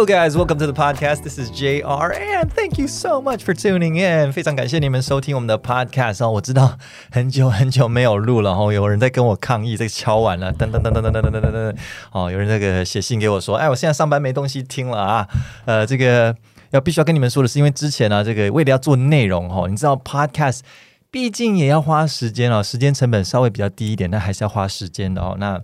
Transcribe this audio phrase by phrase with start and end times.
[0.00, 1.22] Hello guys, welcome to the podcast.
[1.22, 4.32] This is JR and thank you so much for tuning in.
[4.32, 6.30] 非常感谢你们收听我们的 podcast 哦。
[6.30, 6.78] 我知道
[7.10, 11.76] 很久很久没有录了哦，有人在跟我抗议，这个敲碗了，噔噔噔噔噔噔噔噔噔噔。
[12.12, 15.28] 哦，有人那个写信给我说，哎，我现在上班没东西听了啊。
[15.66, 16.34] 呃，这个
[16.70, 20.60] 要必须要跟你们说的是，因为之前呢、这个为了要做内容哦，你知道 podcast
[21.10, 25.36] 毕竟也要花时间哦，时间成本稍微比较低一点，但还是要花时间的哦。
[25.38, 25.60] 那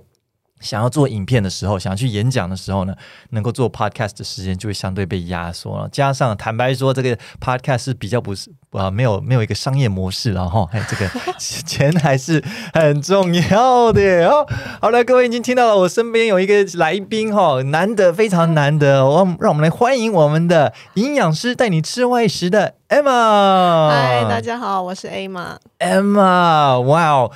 [0.61, 2.95] 想要做影片的时候，想要去演讲的时候呢，
[3.31, 5.89] 能够做 podcast 的时间就会相对被压缩了。
[5.93, 10.67] 加上坦白说，这个 podcast 是比较不是啊、呃，没有没有一个商业模式了哈。
[10.73, 12.43] 哎，这个 钱还是
[12.73, 14.47] 很重要的哦。
[14.81, 23.91] 好了，各位已经听到了，我身边有一个来宾哈，难得非常难得，我让我们来欢迎我们的营养师带你吃外食的 Emma。
[23.91, 25.57] 嗨，大家好，我是 Emma。
[25.79, 27.31] Emma，哇哦。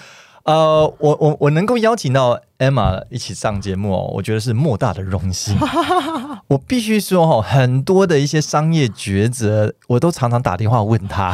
[0.51, 5.57] 呃，我我我能够邀请到 Emma 一起上节目哦，我觉得是莫大的荣幸。
[6.49, 11.33] 我必须说哦，很多的一些商业抉择，我都常常打电话问他。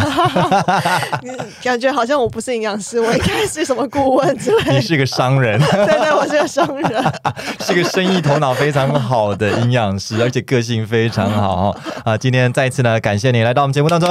[1.64, 4.72] 感觉好像我不是营养师，我应该是什么顾问之类的。
[4.74, 7.12] 你是个商人， 对对，我是个商人，
[7.60, 12.18] 是个生意头脑非常好的营养师，而且个性非常好啊！
[12.18, 14.06] 今天再一次呢，感谢你来到我们节目当中，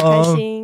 [0.00, 0.59] 开心。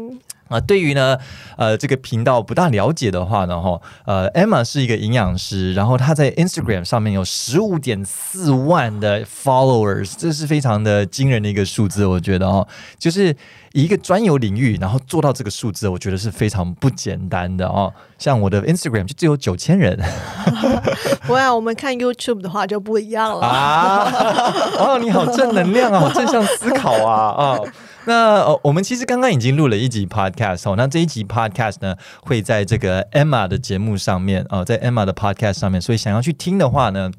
[0.48, 1.18] 啊，对于呢，
[1.56, 13.34] 呃，这个频道不大了解的话呢，哈，呃，Emma 是一个营养师，然后她在 Instagram 上面有十五点四万的 followers，这是非常的惊人的一个数字，我觉得哦，就是
[13.72, 17.92] 一个专有领域，然后做到这个数字，我觉得是非常不简单的哦。
[18.16, 19.98] 像我的 Instagram 就只有九千人，
[21.26, 24.10] 不会啊，我们看 YouTube 的话就不一样了啊。
[24.78, 27.58] 哦，你好正能量啊，好正向思考啊，啊。
[28.06, 37.10] 那呃，我们其实刚刚已经录了一集 podcast 哦，那这一集 podcast 呢，会在这个 Emma 的节目上面哦，在 Emma 的 podcast 上面，所以想要去听的话呢，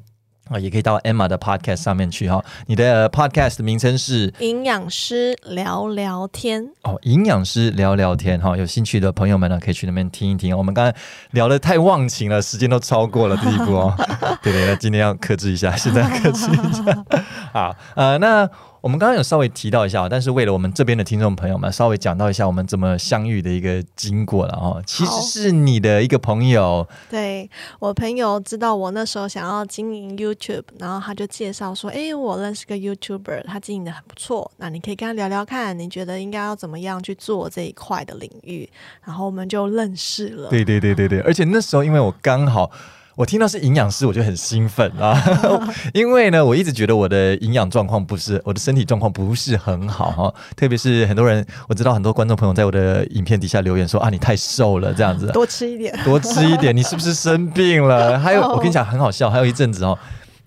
[0.48, 2.42] 啊，也可以到 Emma 的 podcast 上面去哈。
[2.66, 10.56] 你的 podcast 的名称是营养师聊聊天哦，营养师聊聊天哈，有兴趣的朋友们呢，可以去那边听一听。
[10.56, 10.96] 我们刚才
[11.32, 13.94] 聊的太忘情了，时间都超过了地步哦。
[14.42, 17.04] 对对，那今天要克制一下，现在要克制一下。
[17.52, 18.48] 好，呃，那。
[18.80, 24.82] 我们刚刚有稍微提到一下，但是为了我们这边的听众朋友们，稍微讲到一下我们怎么相遇的一个经过了哦。
[24.86, 27.50] 其实是你的一个朋友，对，
[27.80, 38.68] 我朋友知道我那时候想要经营 YouTube，然后他就介绍说：“哎，我认识个 YouTuber，他经营的很不错，那你可以跟他聊聊看，你觉得应该要怎么样去做这一块的领域？”
[39.04, 40.48] 然后我们就认识了。
[40.50, 42.70] 对对对对对，而且那时候因为我刚好。
[43.18, 45.20] 我听到是营养师，我就很兴奋啊，
[45.92, 58.16] 因为呢，我一直觉得我的营养状况不是，我的身体状况不是很好哈，特别是很多人，我知道很多观众朋友在我的影片底下留言说啊，你太瘦了这样子，多吃一点，多吃一点，你是不是生病了？
[58.16, 59.98] 还有， 我跟你讲很好笑，还有一阵子哦。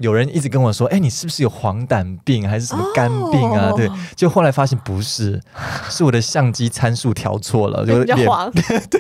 [0.02, 5.40] 有人一直跟我说：“哎，你是不是有黄疸病还是什么肝病啊？”对，就后来发现不是，
[5.90, 9.00] 是我的相机参数调错了， 就脸黄， 对，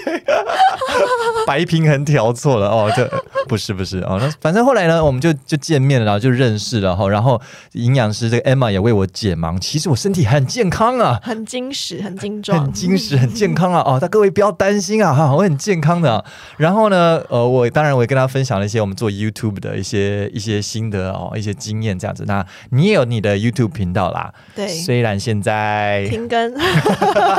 [1.47, 3.09] 白平衡调错了哦，这
[3.47, 4.17] 不是不是哦。
[4.21, 7.09] 那反正后来呢，我们就就见面了，然后就认识了哈。
[7.09, 7.41] 然后
[7.71, 9.59] 营养师这个 Emma 也为我解盲。
[9.59, 13.81] 其实我身体很健康啊，很精实，很精壮，很精实，很健康啊。
[13.85, 16.23] 哦，但各位不要担心啊，哈，我很健康的。
[16.57, 20.90] 然后呢，呃，我当然我也跟他分享了一些我们做 YouTube 的一些一些新。
[20.91, 24.31] 的哦，一些经验这样子，那你也有你的 YouTube 频道啦？
[24.53, 26.53] 对，虽然现在停更，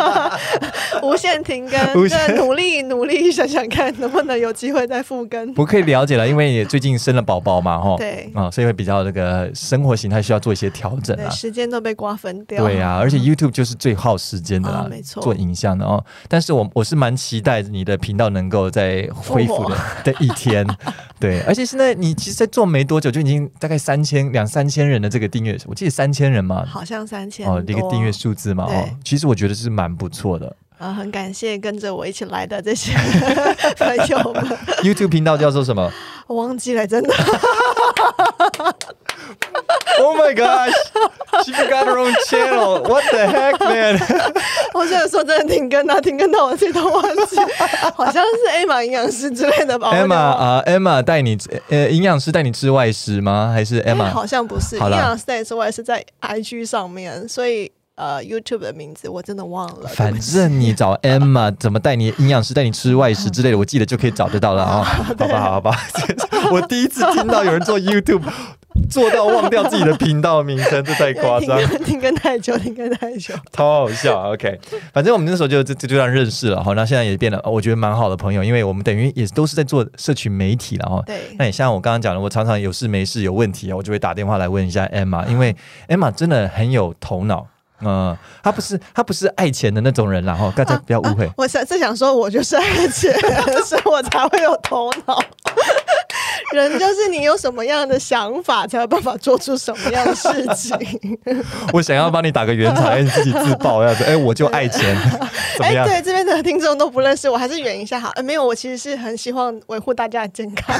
[1.02, 5.52] 无限停更，无限努力努力想想看能不能有机会再复更。
[5.52, 12.64] 不可以了解了，因为你最近生了宝宝嘛，哈，对，啊、哦，所以会比较这个生活形态需要做一些调整啊，时间都被瓜分掉。
[12.64, 16.02] 对啊，而且 YouTube 就是最耗时间的啦，哦、没错，做影像的哦。
[16.28, 20.66] 但是我我是蛮期待你的频道能够在恢复的的一天，
[21.20, 23.41] 对，而且现在你其实在做没多久就已经。
[23.58, 30.46] 大概三千两三千人的这个订阅，我记得三千人嘛，好像三千哦，一个订阅数字嘛，哦，其实我觉得是蛮不错的。
[30.78, 32.92] 啊、呃，很感谢跟着我一起来的这些
[33.78, 34.44] 朋友们。
[34.82, 35.90] YouTube 频道叫做什么？
[36.26, 37.14] 我忘记了，真的。
[40.00, 40.72] Oh my gosh,
[41.44, 42.82] she forgot her own channel.
[42.82, 43.98] What the heck, man?
[44.72, 47.36] 我现在说真的停更啊，停更到我自己都忘记，
[47.94, 51.36] 好像是 Emma 营养师之类的吧？Emma 啊、uh,，Emma 带你
[51.68, 53.50] 呃，营养师带你吃外食吗？
[53.52, 54.10] 还是 Emma？
[54.10, 57.70] 好像不是，营养师带你吃外食在 IG 上面，所以。
[57.94, 59.86] 呃，YouTube 的名字我真的忘了。
[59.90, 64.80] 反正你找 Emma 怎么带你营养师带你吃外食之类的，我记得就可以找得到了啊、
[65.12, 65.14] 哦。
[65.14, 65.78] 好吧，好吧。
[66.50, 68.22] 我第一次听到有人做 YouTube，
[68.90, 71.58] 做到忘掉自己的频道名称，这太夸张。
[71.84, 74.32] 停更太久，停更太久，超好笑。
[74.32, 74.58] OK，
[74.92, 76.74] 反正我们那时候就就就这样认识了好。
[76.74, 81.02] 那现在也变得我觉得蛮好的朋友，因为我们等于也都是在做社群媒体了哈。
[81.06, 81.16] 对。
[81.38, 85.54] 那你像我刚刚讲的，我常常有事没事有问题啊，我就会打电话来问一下 Emma，因为
[85.88, 87.46] Emma 真的很有头脑。
[87.84, 91.26] 嗯，他不是他不是爱钱的那种人，然后大家不要误会。
[91.26, 93.12] 啊啊、我是想说，我就是爱钱，
[93.66, 95.20] 所以我才会有头脑。
[96.52, 100.76] 人就是你有什么样的想法，才有办法做出什么样的事情。
[101.72, 104.96] 我想要帮你打个圆场， 哎，你自己自爆样子，哎，我就爱钱，
[105.56, 105.86] 怎么样？
[105.86, 108.10] 对，这边的听众都不认识我，还是圆一下好。
[108.14, 110.76] 呃，没有，我其实是很希望维护大家的健康，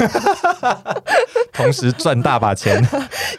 [1.53, 2.83] 同时赚大把钱，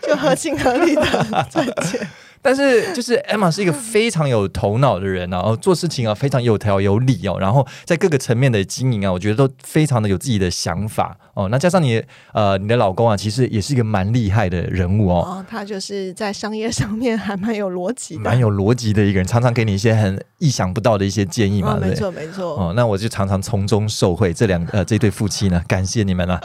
[0.02, 1.04] 就合情合理的
[1.50, 2.08] 赚钱。
[2.44, 11.48] 但是，就是 Emma 是一个非常有头脑的人啊，然后做事情啊非常有条有理哦，然后在各个层面的经营啊，我觉得都非常的有自己的想法哦。
[11.50, 12.04] 那加上你
[12.34, 15.24] 呃，你的老公啊，其实也是一个蛮厉害的人物哦。
[15.26, 21.76] 哦，他就是在商业上面还蛮有逻辑的，蛮有逻辑的一个人，常常给你一些很意想不到的一些建议嘛。
[21.76, 22.56] 哦、没错，没错。
[22.58, 24.34] 哦，那我就常常从中受惠。
[24.34, 26.42] 这两呃这对夫妻呢，感谢你们 了。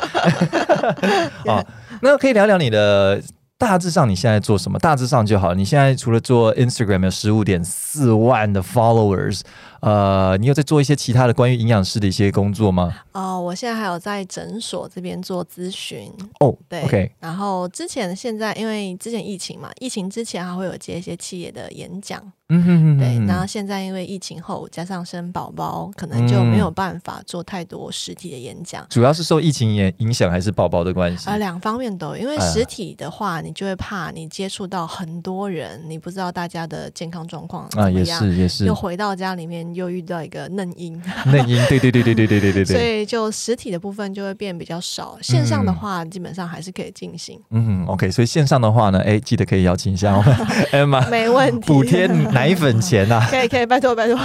[1.47, 1.67] 哦，
[2.03, 3.21] 那可以聊聊你的。
[3.59, 4.79] 大致上你现在做什么？
[4.79, 5.53] 大致上就好。
[5.53, 9.41] 你现在除了做 Instagram 有十五点四万的 followers。
[9.81, 12.93] 呃，你有在做一些其他的关于营养师的一些工作吗？
[13.13, 16.57] 哦、呃，我现在还有在诊所这边做咨询哦。
[16.69, 17.13] 对，OK。
[17.21, 22.21] 然后之前、现在，因为之前疫情嘛，疫情之前还会有接一些企业的演讲。
[22.49, 22.99] 嗯哼。
[22.99, 28.87] 对，然后现在因为疫情后加上生宝宝，可能就没有办法做太多实体的演讲。
[28.89, 31.29] 主要是受疫情影影响，还是宝宝的关系？
[31.29, 32.17] 啊、呃，两方面都有。
[32.17, 37.69] 因为实体的话，你就会怕你接触到很多人，你不知道大家的健康状况。
[37.77, 38.65] 啊，也是也是。
[38.65, 39.59] 又回到家里面。
[39.75, 47.39] 又遇到一个嫩婴， 嫩婴，对对对对对对对对对，所以就实体的部分就会变比较少，线上的话基本上还是可以进行。
[47.51, 50.35] 嗯，OK，所以线上的话呢，哎，记得可以邀请一下我们
[50.73, 54.17] Emma，没问题，补贴 奶粉钱呐， 可以可以，拜托拜托，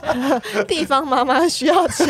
[0.68, 2.06] 地方妈妈需要钱。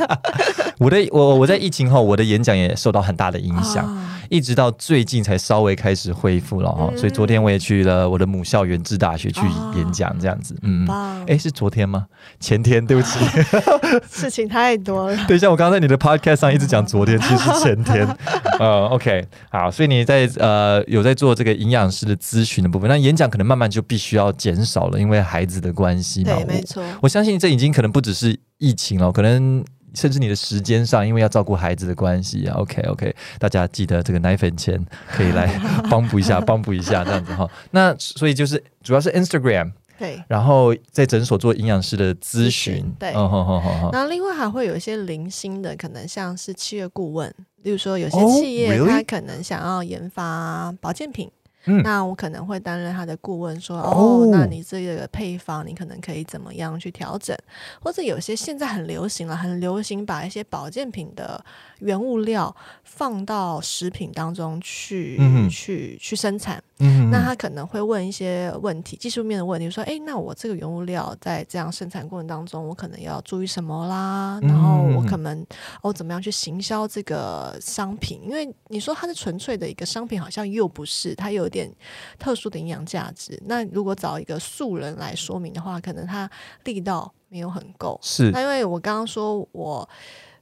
[0.78, 3.86] 我的我我在疫情后，我的演讲也受到很大的影响。
[4.28, 9.40] 一直到最近才稍微开始恢复了哈，嗯、所以昨天我也去了我的母校原智大学去
[9.76, 10.86] 演讲，这样子，哦、嗯，
[11.22, 12.06] 哎棒，是昨天吗？
[12.40, 13.18] 前天，对不起，
[14.10, 15.16] 事情太多了。
[15.26, 18.06] 等一下，我刚刚在你的 podcast 上一直讲昨天，其实是前天。
[18.58, 26.34] 呃，OK，好，所以你在呃有在做这个营养师的咨询的部分，那演讲可能慢慢就必须要减少了，因为孩子的关系嘛。
[26.34, 26.82] 对，没错。
[27.00, 29.64] 我相信这已经可能不只是疫情了，可能。
[29.94, 35.60] 甚至你的时间上，因为要照顾孩子的关系啊，OK OK，大家记得这个奶粉钱可以来
[35.90, 37.48] 帮补一下，帮补一下这样子哈。
[37.70, 43.90] 那所以就是主要是 Instagram，对，然后在诊所做营养师的咨询，对，嗯哼哼哼。
[43.92, 51.30] 然后另外还会有一些零星的，可能像是企业顾问，例如说有些企业他可能想要研发保健品。
[51.64, 57.36] 嗯、那我可能会担任他的顾问说，说哦，哦，那你这个配方你可能可以怎么样去调整，
[57.80, 61.42] 或者有些现在很流行了，很流行把一些保健品的
[61.80, 62.54] 原物料
[62.84, 66.62] 放到食品当中去，嗯、去去生产。
[66.84, 74.40] 嗯、那他可能会问一些问题，技术面的问题，说，哎，那我这个原物料在这样生产过程当中，我可能要注意什么啦？
[74.42, 75.46] 然后我可能
[75.82, 78.20] 哦，怎么样去行销这个商品？
[78.24, 81.72] 因为你说它是纯粹的一个商品，好像又不是，它有点
[82.18, 83.40] 特殊的营养价值。
[83.46, 86.28] 那如果找一个素人来说明的话，可能他
[86.64, 87.96] 力道没有很够。
[88.02, 89.88] 是，那因为我刚刚说我。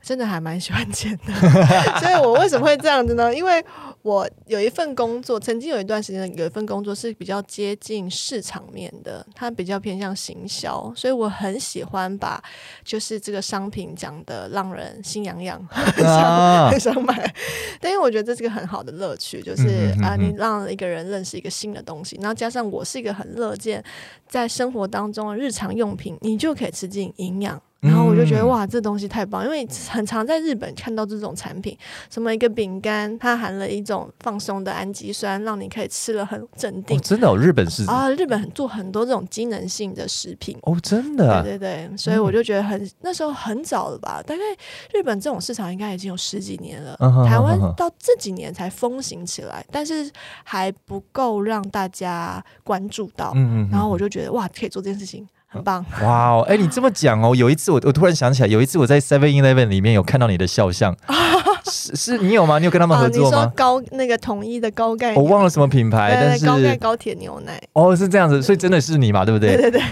[0.02, 1.32] 真的还蛮喜欢钱的，
[2.00, 3.34] 所以我为什么会这样子呢？
[3.34, 3.64] 因为
[4.02, 12.42] 我有一份工作，曾经有一段时间有一份工作是比较接近市场面的，它比较偏向行销，所以我很喜欢把
[12.82, 17.34] 就是这个商品讲的让人心痒痒，很 想很想买。
[17.78, 23.84] 但因为我觉得这是个很好的乐趣，就是啊，你让一个人认识一个新的东西，然后加上我是一个很乐见
[24.26, 27.60] 在生活当中的日常用品，你就可以吃进营养。
[27.80, 31.76] 然后我就觉得哇，这东西太棒，因为很常在日本看到这种产品，
[32.10, 36.98] 什么一个饼干，它含了一种放松的氨基酸，让你可以吃了很镇定。
[36.98, 44.42] 哦、真的、哦，日本是啊，日本很做很多这种机能性的食品哦，真的、啊，对对对，所以我就觉得很、嗯、那时候很早了吧，大概
[44.92, 50.10] 日本这种市场应该已经有十几年了，嗯、台湾到这几年才风行起来，但是
[50.44, 53.32] 还不够让大家关注到。
[53.34, 55.26] 嗯嗯，然后我就觉得哇，可以做这件事情。
[55.52, 56.46] 很棒， 哇哦！
[56.48, 60.96] 哎，你这么讲哦，有一次我我突然想起来，有一次我在 Seven Eleven 里面有看到你的肖像，
[61.68, 62.58] 是是你有吗？
[62.60, 63.52] 你有跟他们合作吗？
[63.56, 67.60] 高那个统一的高钙，我忘了什么品牌，但是高钙高铁牛奶。
[67.72, 69.24] 哦，是这样子，所以真的是你嘛？
[69.24, 69.56] 对不对？
[69.56, 69.82] 对对对。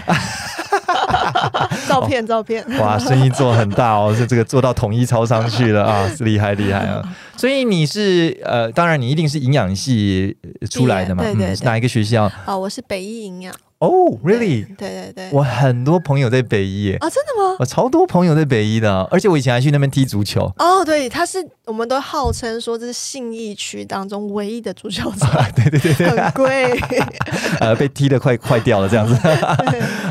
[1.87, 7.03] 照片照片，哇，生意做很大哦，是这个做到统一超商去了啊，厉害厉害啊！
[7.35, 10.35] 所以你是呃，当然你一定是营养系
[10.69, 12.23] 出来的嘛，对对哪一个学校？
[12.25, 13.53] 啊、哦，我是北医营养。
[13.79, 14.65] 哦、oh,，really？
[14.75, 16.97] 对对对，我很多朋友在北医耶。
[16.99, 17.55] 啊，真的吗？
[17.59, 20.41] 我超多朋友在北医的，而且我以前还去那边踢足球。
[20.57, 25.31] 哦、oh,，对，他是我们都号称说这是信义区当中唯一的足球场。
[25.55, 26.77] 对对对对，很贵。
[27.61, 29.15] 呃，被踢的快快掉了这样子。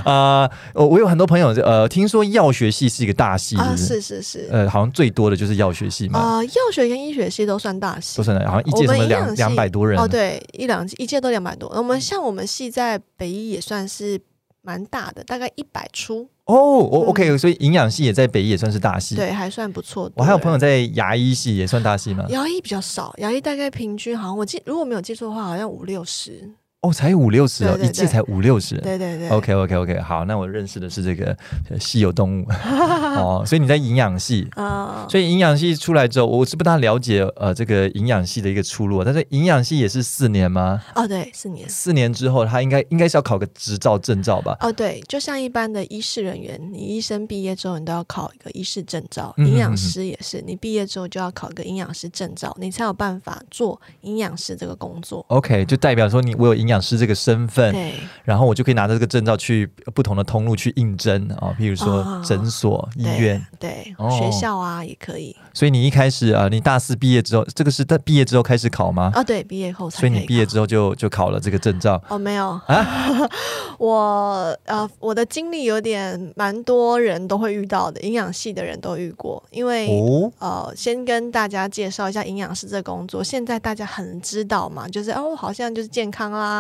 [0.05, 4.49] 啊， 我、呃、我有很多朋友，呃，听说药学系是一个大系是是，是是是。
[4.51, 6.19] 呃，好像最多的就是药学系嘛。
[6.19, 10.01] 啊、呃，药学跟医学系都算大系，都算大，好像一届什么两两百多人。
[10.01, 11.71] 哦，对，一两一届都两百多。
[11.77, 14.21] 我们像我们系在北医也算是。
[14.61, 16.79] 蛮大的，大概一百出哦。
[16.79, 20.11] 我 OK，所以营养系也在北医也算是大系，对，还算不错。
[20.17, 22.27] 我还有朋友在牙医系，也算大系吗？
[22.29, 26.51] 牙医比较少，牙医大概平均好像我记，如果没有记错的话，好像五六十。
[26.83, 28.77] 哦，才五六十哦，一届才五六十。
[28.77, 29.29] 对对对。
[29.31, 31.37] OK OK OK，好，那我认识的是这个
[31.81, 39.03] 稀有动物哦，所以你在营养系啊， 所以营养系出来之后，我是不大了解呃这个营养系的一个出路。
[39.03, 40.81] 但是营养系也是四年吗？
[40.95, 41.69] 哦，对，四年。
[41.69, 44.57] 四年之后，他应该应该是要考个执照证照吧？
[44.61, 49.35] 哦，对，就像一般的医师人员，你医生毕业之后，你都要考一个医师证照。
[49.39, 55.27] 营养师也是，你毕业之后就要考一个营养师证照，你才有办法做营养师这个工作。
[55.27, 57.73] OK，就代表说你我有营养师这个身份。
[57.73, 57.95] 对，
[58.25, 65.35] 然后我就可以拿着这个证照去不同的通路去应征啊，比如说诊所、哦、医院，对，对学校啊也可以。
[65.53, 69.11] 所以你一开始啊，你大四毕业之后，这个是在毕业之后开始考吗？
[69.15, 69.99] 啊，对，毕业后才。
[70.01, 72.01] 所以你毕业之后就就考了这个证照？
[72.09, 73.29] 哦，没有啊，
[73.79, 79.43] 我呃，我的经历有点蛮多人都会遇到的，营养系的人都遇过。
[79.51, 86.58] 因为、哦、呃，先跟大家介绍一下营养师这个工作，现在大家很知道嘛，就是哦，好像就是健康啦，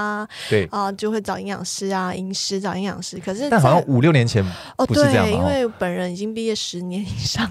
[0.48, 0.66] 对。
[0.70, 3.18] 啊，就会找营养师啊，饮食找营养师。
[3.18, 4.44] 可是，但好像五六年前
[4.76, 7.48] 哦，不是这样对，因为本人已经毕业十年以上，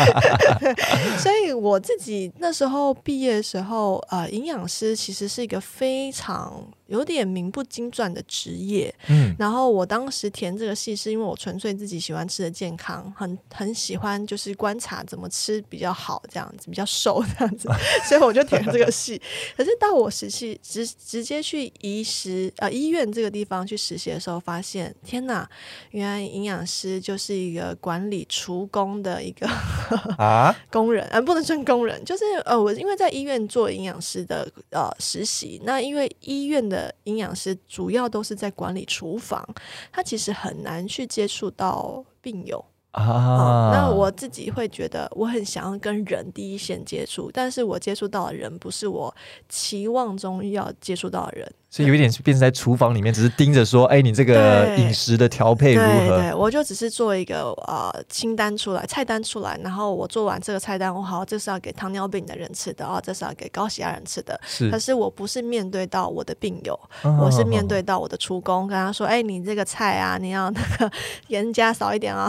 [1.18, 6.64] 所以我自己那时候毕业的时候，呃，营养师其实是一个非常。
[6.90, 17.68] 有点名不经传的职业，嗯，然后我当时填这个系是因为我纯粹自己喜欢吃的健康，很很喜欢就是观察怎么吃比较好，这样子比较瘦这样子，
[18.08, 19.22] 所以我就填了这个系。
[19.56, 25.48] 可是到我实习直直接去医师呃医院这个地方去实习的时候，发现天哪，
[25.92, 29.46] 原来营养师就是一个管理厨工的一个
[30.18, 36.79] 啊 工人，呃不能算工人，就是呃我因为在医院做营养师的呃实习，那因为医院的。
[37.04, 39.44] 营养师主要都是在管理厨房，
[39.90, 43.72] 他其实很难去接触到病友啊、嗯。
[43.72, 49.14] 那我自己会觉得，我很想要跟人第一线接触，但是我接触到的人不是我
[49.48, 51.52] 期望中要接触到的人。
[51.70, 64.38] 所以有一点变成在厨房里面，只是盯着说：“哎，你这个饮食的调配如何？”对，对，我就只是做一个呃清单出来，菜单出来，然后我做完这个菜单，我好，这是要给糖尿病的人吃的哦，这是要给高血压人吃的。
[64.44, 70.90] 是，可是我不是面对到我的病友，哦、我是面对到我的厨工，跟他说：“哎，你这个菜啊，你要那个
[71.28, 72.28] 盐加少一点啊、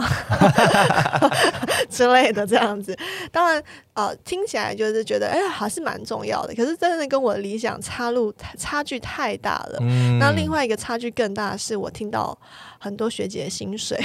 [1.20, 1.30] 哦，
[1.90, 2.96] 之类的这样子。”
[3.32, 3.60] 当然。
[3.94, 6.54] 呃，听起来就是觉得，哎，还是蛮重要的。
[6.54, 9.78] 可是真的跟我的理想差路差距太大了。
[9.80, 10.18] 嗯。
[10.18, 12.36] 那另外一个差距更大的是，我听到
[12.78, 13.98] 很多学姐的薪水，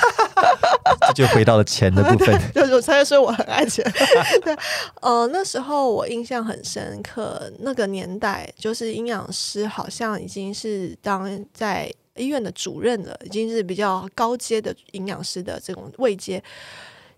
[1.08, 2.38] 这就回到了钱的部分。
[2.54, 3.84] 就是我才说我很爱钱。
[4.42, 4.56] 对，
[5.00, 16.42] 呃，那时候我印象很深刻，那个年代就是营养师好像已经是当在医院的主任了，已经是比较高阶的营养师的这种位阶。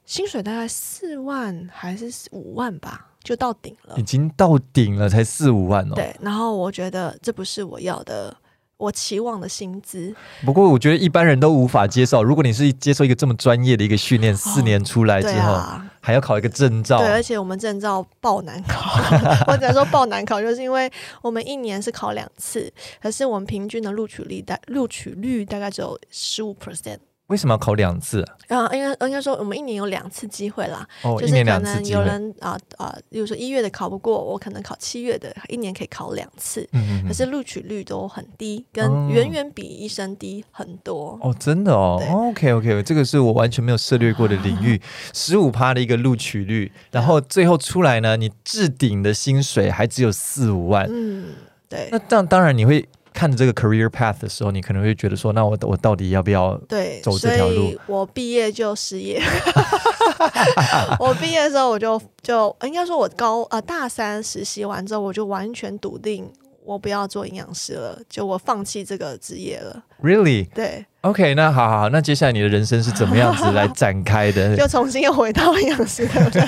[0.06, 3.96] 薪水大概四万还是五万吧，就到顶了。
[3.96, 5.94] 已经到顶了，才四五万哦。
[5.94, 8.34] 对，然后我觉得这不是我要的，
[8.76, 10.14] 我期望的薪资。
[10.44, 12.24] 不过我觉得一般人都无法接受。
[12.24, 16.98] 如果你是接受一个这么专业的一个训练，四年出来之后，哦，还要考一个证照。
[16.98, 18.98] 对，而且我们证照爆难考。
[19.52, 22.72] 我只能说爆难考，就是因为我们一年是考两次，
[23.02, 26.98] 可是我们平均的录取率大录取率大概只有十五 percent。
[27.30, 28.22] 为什么要考两次？
[28.48, 30.86] 啊，应该应该说，我们一年有两次机会啦。
[31.02, 36.68] 哦，就是可能有人啊啊，比如说一月的考不过，我可能考七月的，一年可以考两次。
[36.72, 41.16] 嗯嗯，可是录取率都很低，跟远远比医生低很多。
[41.22, 42.02] 哦，真的哦。
[42.10, 44.80] OK OK，这个是我完全没有涉猎过的领域。
[45.14, 50.88] 十五趴的一个录取率，然后最后出来呢，你置顶的薪水还只有四五万。
[50.90, 51.28] 嗯，
[51.68, 51.88] 对。
[51.92, 52.88] 那这样当然你会。
[53.12, 57.74] 看着这个 career path 的时候，你可能会觉得说，那我我到底要不要对走这条路？
[57.86, 59.20] 我毕业就失业。
[60.98, 66.30] 我毕业的时候，我就就应该说，我高啊、呃、大三实习完之后，我就完全笃定
[66.64, 69.82] 我不要做营养师了，就我放弃这个职业了。
[70.02, 70.48] Really？
[70.54, 70.84] 对。
[71.02, 74.54] OK，那好好好，那接下来你的人生是怎么样子来展开的？
[74.56, 76.42] 就重新又回到营养师，对不对？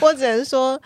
[0.00, 0.80] 我只能说，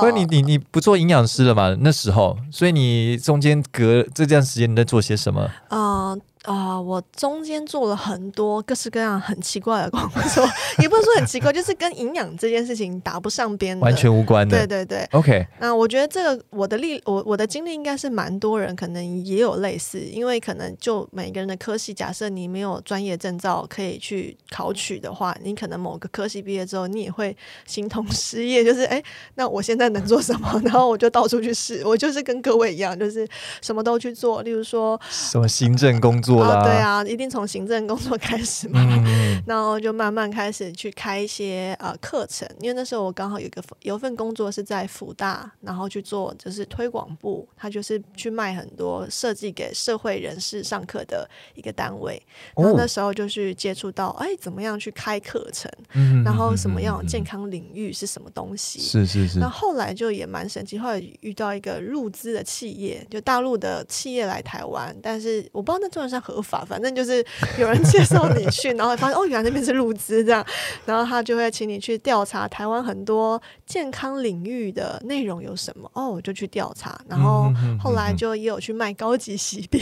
[0.00, 1.76] 不是你你你不做营养师了嘛？
[1.80, 5.42] 那时候，所以你中间隔这段时间你在做些什么？
[5.68, 6.18] 啊、呃。
[6.44, 9.98] 啊、呃，我中间做了很多各式各样很奇怪的工
[10.34, 10.46] 作，
[10.78, 14.58] 也不是说很奇怪，就是跟营养这件事情搭不上边，完全无关的。
[14.58, 15.46] 对对对，OK。
[15.58, 27.34] 那我觉得这个我的历我我的经历应该是蛮多人可能也有类似，因为可能就每个人的科系，假设你没有专业证照可以去考取的话，你可能某个科系毕业之后，你也会
[27.64, 29.02] 形同 失业，就是哎，
[29.36, 30.60] 那我现在能做什么？
[30.64, 33.26] 然后我就到处去试，我就是跟各位一样，就是
[33.60, 36.42] 什么都去做，例如说什么行政工作。
[36.42, 52.20] 啊，对啊，一定从行政工作开始嘛，嗯、然后就慢慢开始去开一些呃课程，因为那时候我刚好有一个有份工作是在福大，然后去做就是推广部，他就是去卖很多设计给社会人士上课的一个单位，
[52.56, 67.24] 然后那时候就去接触到，哎，怎么样去开课程，嗯、然后什么样的健康领域是什么东西，是是是，那后，后来就也蛮神奇，后来遇到一个入资的企业，就大陆的企业来台湾，但是我不知道那算不算合法，反正就是
[67.58, 70.46] 有人介绍你去，然后发现哦，原来那边是入资这样，
[70.86, 77.50] 然后他就会请你去调查台湾很多健康领域的内容有什么，哦，我就去调查，然后
[77.82, 79.80] 后来就也有去卖高级喜饼，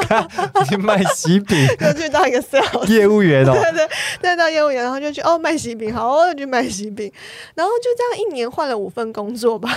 [0.68, 3.88] 去卖喜饼， 就去当一个 sales 业务员哦，对对，
[4.20, 7.10] 再当业务员，然后就去哦卖喜饼，好，我就去卖喜饼，
[7.54, 9.70] 然后就这样一年换了五份工作吧，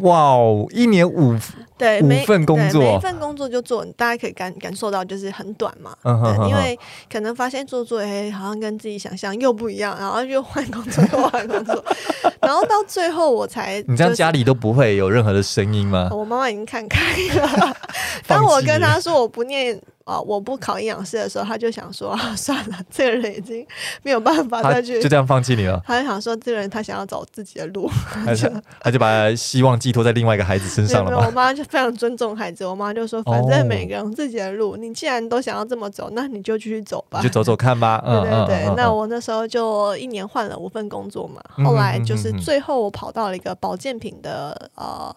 [0.00, 1.36] 哇哦，一年五。
[1.80, 5.96] 对，每份工作，每一份工作就做，大家可以感感受到，就是很短嘛。
[6.02, 6.78] 嗯哼，因为
[7.10, 11.82] 可能发现做做，哎，好像跟自己想象又不一样，然后又换工作，又换工作，
[12.42, 16.10] 然后到最后我才，你这样家里都不会有任何的声音吗？
[16.12, 17.00] 我妈妈已经看开
[17.34, 17.74] 了。
[18.28, 19.80] 当我跟她说我不念。
[20.10, 20.20] 啊！
[20.20, 23.64] 我不考营养师的时候，他就想说啊，算了，这个人已经
[24.02, 25.80] 没有办法再去，就这样放弃你了。
[25.86, 27.88] 他就想说，这个人他想要走自己的路，
[28.24, 28.50] 他 就
[28.80, 31.16] 他就把希望寄托在另外一个孩子身上了。
[31.26, 38.02] 我妈就非常尊重孩子，我妈就说，反正每个人自己的路，你既然都想要这么走，那你就继续走吧，就走走看吧。
[38.04, 45.14] 对对对，那我那时候就一年换了五份工作嘛，后来就是最后我跑到了一个保健品的呃。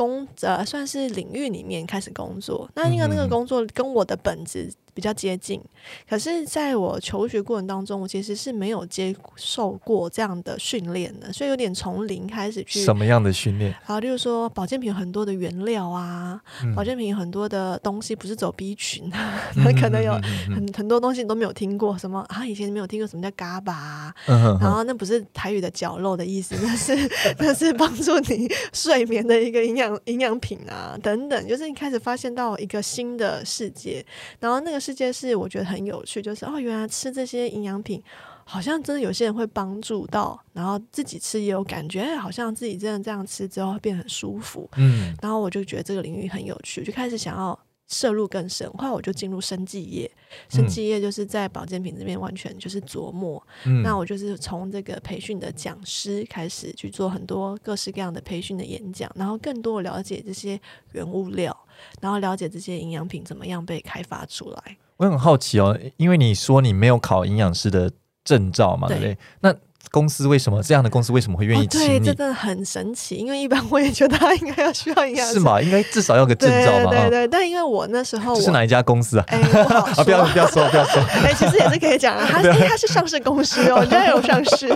[0.00, 5.58] 工呃算是领域里面开始工作，那因为那个工作跟我的本职比较接近，
[6.06, 12.84] 可是在我求学过程当中，我其实是没有接受过这样的训练的，所以有点从零开始去。
[12.84, 13.74] 什么样的训练？
[13.82, 19.10] 好，例如说保健品很多的原料啊，嗯、保健品很多的东西不是走 B 群，
[19.56, 20.12] 嗯、可能有
[20.54, 23.30] 很很多东西你都没有听过，什么啊以前没有听过什么叫
[23.72, 26.94] 啊嗯、然后那不是台语的绞肉的意思，那是
[27.38, 29.98] 那是帮助你 睡眠的一个营养。
[30.04, 34.04] 营养品啊，等等，就是你开始发现到一个新的世界，
[34.40, 38.02] 然后那个世界是我觉得很有趣，就是哦，原来吃这些营养品，
[38.44, 47.58] 好像真的有些人会帮助到，然后自己吃也有感觉，哎，好像自己真的这样吃之后会变很舒服，嗯，然后我就觉得这个领域很有趣，就开始想要。
[47.90, 50.10] 涉入更深，后来我就进入生技业。
[50.48, 53.44] 生技业就是在保健品这边完全就是琢磨。
[53.66, 60.58] 嗯、那我就是从这个培训的讲师开始去做很多各式各样的培训的演讲，然后更多了解这些
[60.92, 61.54] 原物料，
[62.00, 64.76] 然后了解这些营养品怎么样被开发出来。
[64.96, 67.90] 我很好奇哦，因为你说你没有考营养师的
[68.22, 69.18] 证照嘛，对不对？
[69.40, 69.52] 那
[69.90, 71.84] 公司为什么这样的公司为什么会愿意请你？
[71.84, 73.16] 哦、对，这真的很神奇。
[73.16, 75.60] 因为一般我也觉得他应该要需要营养，是吗？
[75.60, 76.90] 应该至少要个证照吧？
[76.90, 77.28] 对对对。
[77.28, 79.24] 但因为我那时候，是哪一家公司啊？
[79.28, 79.38] 哎，
[80.04, 81.02] 不要不要说不要说。
[81.24, 82.26] 哎，其实也是可以讲啊。
[82.30, 84.68] 他因为他是上市公司哦，人家有上市。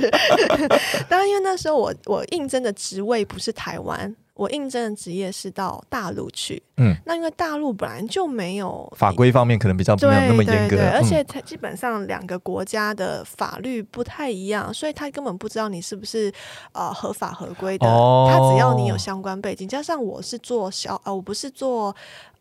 [1.08, 4.14] 当然，因为那时候我我应征的职位不是台湾。
[4.34, 16.32] 我应征的职业是到大陆去，嗯，那因为大陆本来就没有法规方面可能比较没有那么严格，对对对，而且它基本上两个国家的法律不太一样，所以他根本不知道你是不是
[16.72, 17.86] 呃合法合规的。
[17.86, 21.94] 哦，他只要你有相关背景，加上我是做小呃，我不是做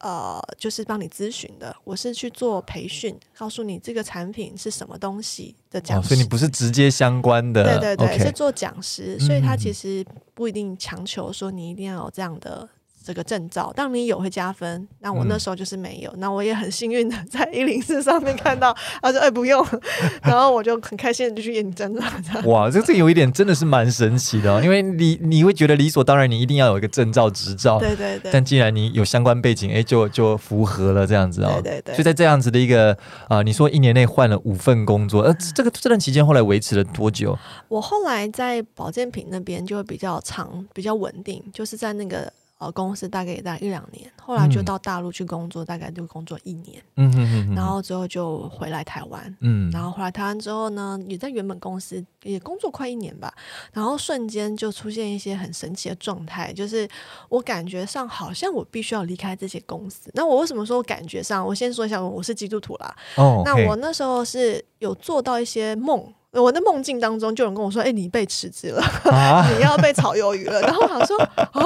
[0.04, 6.06] 呃，就是帮你咨询的，我是去做培训，告诉你这个产品是什么东西的讲师。
[6.06, 11.84] 哦，所以你不是直接相关的，对对对.是做讲师，所以他其实不一定强求说你一定。
[11.84, 12.70] 要有这样的
[13.04, 14.88] 这个证照，当你有会加分。
[15.00, 19.66] 那我那时候就是没有，嗯、那我也很幸运的在一零四上面看到，他说：“哎，不用。
[20.24, 22.04] ”然后我就很开心的就去验证了。
[22.46, 27.80] 哇，这这有一点真的是蛮神奇的，哦，因为你你会觉得理所当然，你一定要有一个证照执照。
[27.80, 28.32] 对对对。
[28.32, 31.60] 但既然你有相关背景，哎，就就符合了这样子哦。
[31.62, 31.98] 对对对。
[31.98, 32.94] 就在这样子的一个
[33.28, 37.38] 啊、呃，你说一年内换了五份工作，呃，这个这段期间后来维持了多久？
[37.68, 42.32] 我后来在保健品那边就会比较长，比较稳定，就是在那个。
[42.64, 53.34] 呃公司大概也在一两年，后来就到大陆去工作，嗯、大概就工作一年，嗯哼哼哼，然后之后就回来台湾，嗯，然后回来台湾之后呢，也在原本公司也工作快一年吧，
[53.72, 56.88] 然后瞬间就出现一些很神奇的状态，就是
[57.30, 60.10] 我感觉上好像我必须要离开这些公司。
[60.14, 61.46] 那我为什么说我感觉上？
[61.46, 66.14] 我先说一下，我是基督徒啦，哦，那我那时候是有做到一些梦。
[66.42, 71.64] 我的梦境当中，就有人跟我说：“哎、欸，你被辞职了，啊、 你要被炒鱿鱼了。”然后我想说：“啊，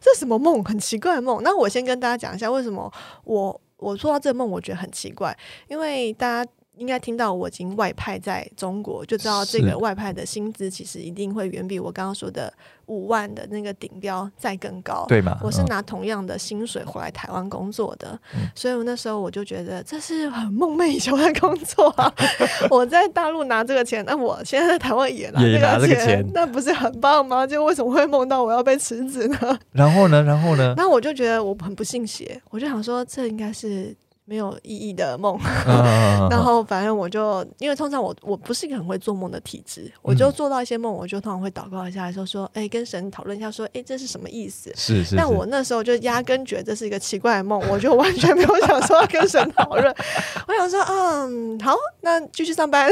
[0.00, 0.64] 这什么梦？
[0.64, 2.92] 很奇怪的梦。”那我先跟大家讲一下，为什么
[3.24, 5.36] 我我做到这个梦，我觉得很奇怪，
[5.68, 6.50] 因为大家。
[6.78, 12.52] 应该听到我已经外派在中国，就知道这个外派的薪资其实一定会远比我刚刚说的
[12.86, 15.36] 五万的那个顶标再更高，对吗？
[15.42, 22.12] 我是拿同样的薪水回来台湾工作的，嗯、所以我那时候我就觉得这是很梦寐以求的工作啊！
[22.70, 25.40] 我在大陆拿这个钱，那我现在在台湾也拿
[25.78, 27.46] 这个钱，那不是很棒吗？
[27.46, 29.58] 就为什么会梦到我要被辞职呢？
[29.72, 30.22] 然后呢？
[30.22, 30.74] 然后呢？
[30.78, 33.94] 那我就觉得我很不信邪，我就想说这应该是。
[34.28, 35.40] 没有意义的梦，
[36.28, 44.70] 然后反正我就因为通常我我不是一个很会做梦的体质，我就做到一些梦，我就通常会祷告一下，说说，哎，跟神讨论一下，说，哎，这是什么意思？
[44.76, 45.16] 是是。
[45.16, 49.86] 但我那时候就压根觉得这是一个奇怪的梦，我就完全没有想说要跟神讨论。
[50.46, 52.90] 我想说，嗯，好，那继续上班。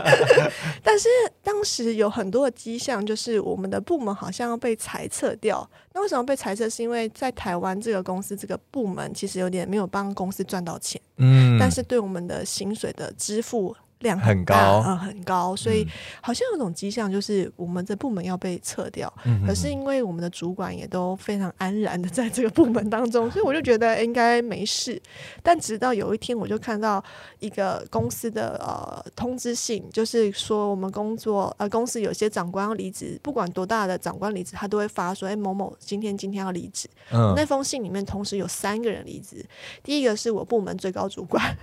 [0.82, 1.08] 但是
[1.42, 5.68] 当时有很多的迹象，就是我们的部门好像要被裁撤掉。
[5.94, 6.68] 那为什么被裁撤？
[6.68, 13.74] 是因为在台湾这个公司这个部门其实有点没有帮公司赚到钱，嗯，但是对我们的薪水的支付。
[14.04, 15.84] 量很，很高啊、呃，很高，所以
[16.20, 19.12] 好像有种迹象，就是我们的部门要被撤掉。
[19.24, 25.02] 嗯、可是因为我们的主管也都非常安然的在这个部门当中，所以我就觉得应该没事。
[25.42, 27.02] 但直到有一天，我就看到
[27.40, 36.88] 一个公司的呃通知信，就是说我们工作呃公司有些长官要离职，不管多大的长官离职，他都会发说：“哎，某某今天今天要离职。
[37.10, 39.44] 嗯”那封信里面同时有三个人离职，
[39.82, 41.56] 第一个是我部门最高主管。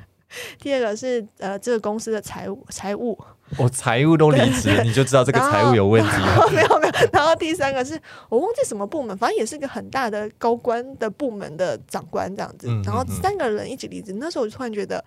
[0.59, 3.17] 第二个是呃，这个公司的财务财务，
[3.57, 6.09] 我、哦、财务都离职，你就知道这个财务有问题。
[6.53, 12.67] 没有没有，然后第三个是我忘记什么部门，反正也是一个很大的高官的部门的长官这样子。
[12.85, 15.03] 然后三个人一起离职，那时候我就突然觉得。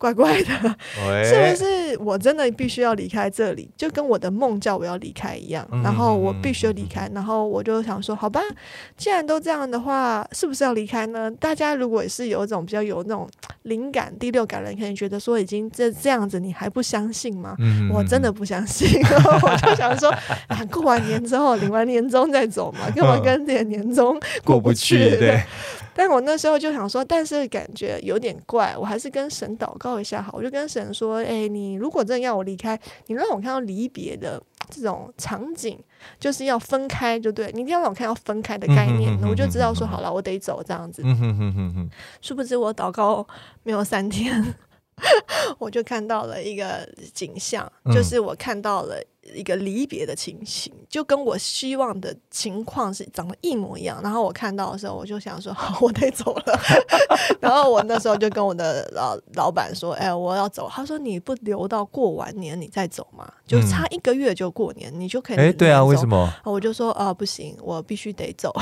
[0.00, 0.54] 怪怪的，
[1.22, 3.70] 是不是我真的必须要离开这里？
[3.76, 8.40] 就跟我的梦叫我要离开一样，然后我必须要离开，然后我就想说，好吧，
[8.96, 11.30] 既然都这样的话，是不是要离开呢？
[11.32, 13.28] 大家如果也是有一种比较有那种
[13.64, 17.54] 灵感、第六感的人，可能觉得说已经这这样子，你还不相信吗？
[17.92, 18.88] 我真的不相信，
[19.42, 20.10] 我就想说，
[20.70, 24.96] 过完年之后领完年终再走嘛， 干嘛跟这个年终过不去？
[25.18, 25.42] 对。
[26.00, 30.32] 但我那时候就想说，但是感觉有点怪，我还是跟神祷告一下好。
[30.32, 35.78] 我就跟神说：“哎、欸，你如果真的要我离开，你让我看到离别的这种场景，
[36.18, 37.52] 就是要分开，就对。
[37.52, 41.02] 你一定要让我看到分开的概念，我就知道说好了，我得走这样子。”
[42.22, 43.26] 殊不知我祷告
[43.62, 44.54] 没有三天，
[45.60, 48.96] 我就看到了一个景象，就是我看到了。
[49.34, 54.00] 一个离别的情形，就跟我希望的情况是长得一模一样。
[54.02, 56.60] 然后我看到的时候，我就想说：“好， 我得走了。
[57.38, 63.30] ”然后我那时候就跟我的老老板说：“哎，我要走。”他说：“你不留到过完年你再走吗？
[63.46, 66.32] 就差一个月就过年，嗯、你就可以。”哎，对啊，为什么？
[66.44, 68.52] 我就说：“啊，不行，我必须得走。”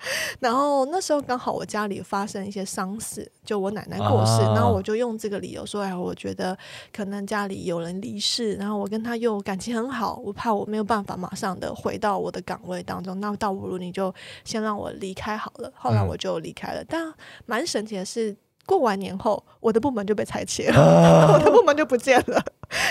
[0.40, 6.56] 然后那时候刚好我家里发生一些丧事，就我奶奶过世，啊、然后我就用这个理由说：“哎，我觉得
[6.92, 15.72] 可能家里有人离世，然后我跟他又感情很好。”好，我怕我没有办法马上的回到我的岗位当中，那倒不如你就先让我离开好了。
[15.74, 17.14] 后来我就离开了，嗯、但
[17.46, 22.40] 蛮神奇的是，过完年后，我的部门就被裁切了，啊、 我的部门就不见了，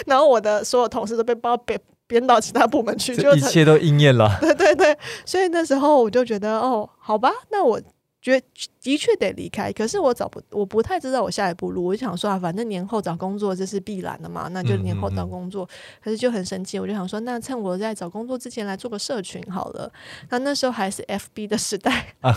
[0.08, 4.38] 然后我的所有同事都被包编编 到其他部门去，就一切都应验了。
[4.42, 7.80] 对对对，所以那时候我就觉得，哦，好吧，那我。
[8.26, 8.44] 觉得
[8.82, 11.86] 的确得离开，可是我找不，我不太知道我下一步路。
[11.86, 15.64] 我就想说啊，反正年后找工作这是必然的嘛，那就年后找工作。
[15.64, 19.92] 嗯嗯嗯，可是就很神奇，我就想说，那趁我在找工作之前来做个社群好了。
[20.32, 22.34] 那那时候还是 FB 的时代 啊，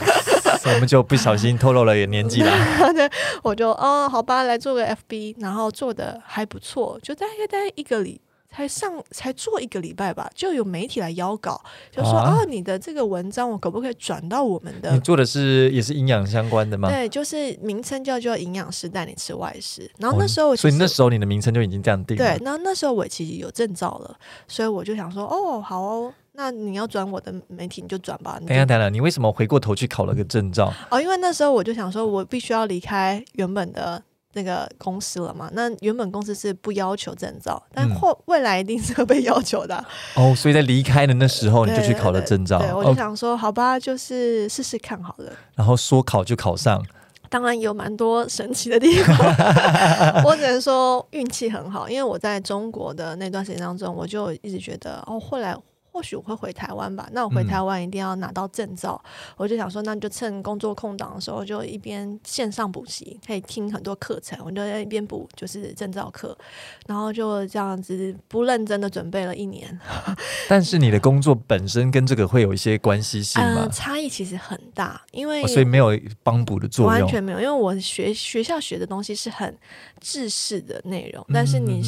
[0.66, 2.52] 我们就不小心透露了年纪了。
[2.92, 3.10] 对，
[3.42, 8.20] 我就哦，好吧，来做个 FB，然后做的还不错，就大概大概一个礼。
[8.50, 14.90] 才上才做一个礼拜吧，就有媒体来邀稿，就说啊，啊，你的这个文章我可不可以转到我们的？
[14.92, 16.88] 你做的是也是营养相关的吗？
[16.88, 19.88] 对，就是名称叫做营养师带你吃外食。
[19.98, 22.24] 然后那时候，所以那时候你的名称就已经这样定了。
[22.24, 24.16] 对，那那时候我其实有证照了，
[24.48, 28.40] 所以我就想说，哦，好哦，那你要转我的媒体你就转吧。
[28.40, 30.72] 等一下，等一下，你为什么回过头去考了个证照？
[30.90, 34.02] 哦，因为那时候我就想说，我必须要离开原本的。
[34.34, 35.48] 那个公司了嘛。
[35.52, 39.84] 那原本公司是不要求证照，但后未来一定是会被要求的。
[40.14, 42.58] 哦，所以在离开的那时候，你就去考了证照。
[42.58, 45.32] 对，我就想说，好吧，就是试试看好了。
[45.54, 46.84] 然后说考就考上。
[47.30, 49.16] 当然有蛮多神奇的地方，
[50.24, 55.54] 我只能说运气很好，因为我在中国的那段时间当中，我就一直觉得哦，后来。
[55.98, 57.08] 或许我会回台湾吧。
[57.10, 66.38] 那我回台湾一定要拿到证照，嗯、我就想说，那就趁工作空档的时候，就一边线上补习，可以听很多课程，我就在一边补，就是证照课，
[66.86, 69.76] 然后就这样子不认真的准备了一年。
[70.48, 73.62] 但是你的工作本身跟这个会有一些关系性吗？
[73.62, 77.40] 呃、差异其实很大，因为、哦、所以没有帮补的作用，完全没有。
[77.40, 79.52] 因为我学学校学的东西是很
[80.00, 81.82] 制式的内容，但是你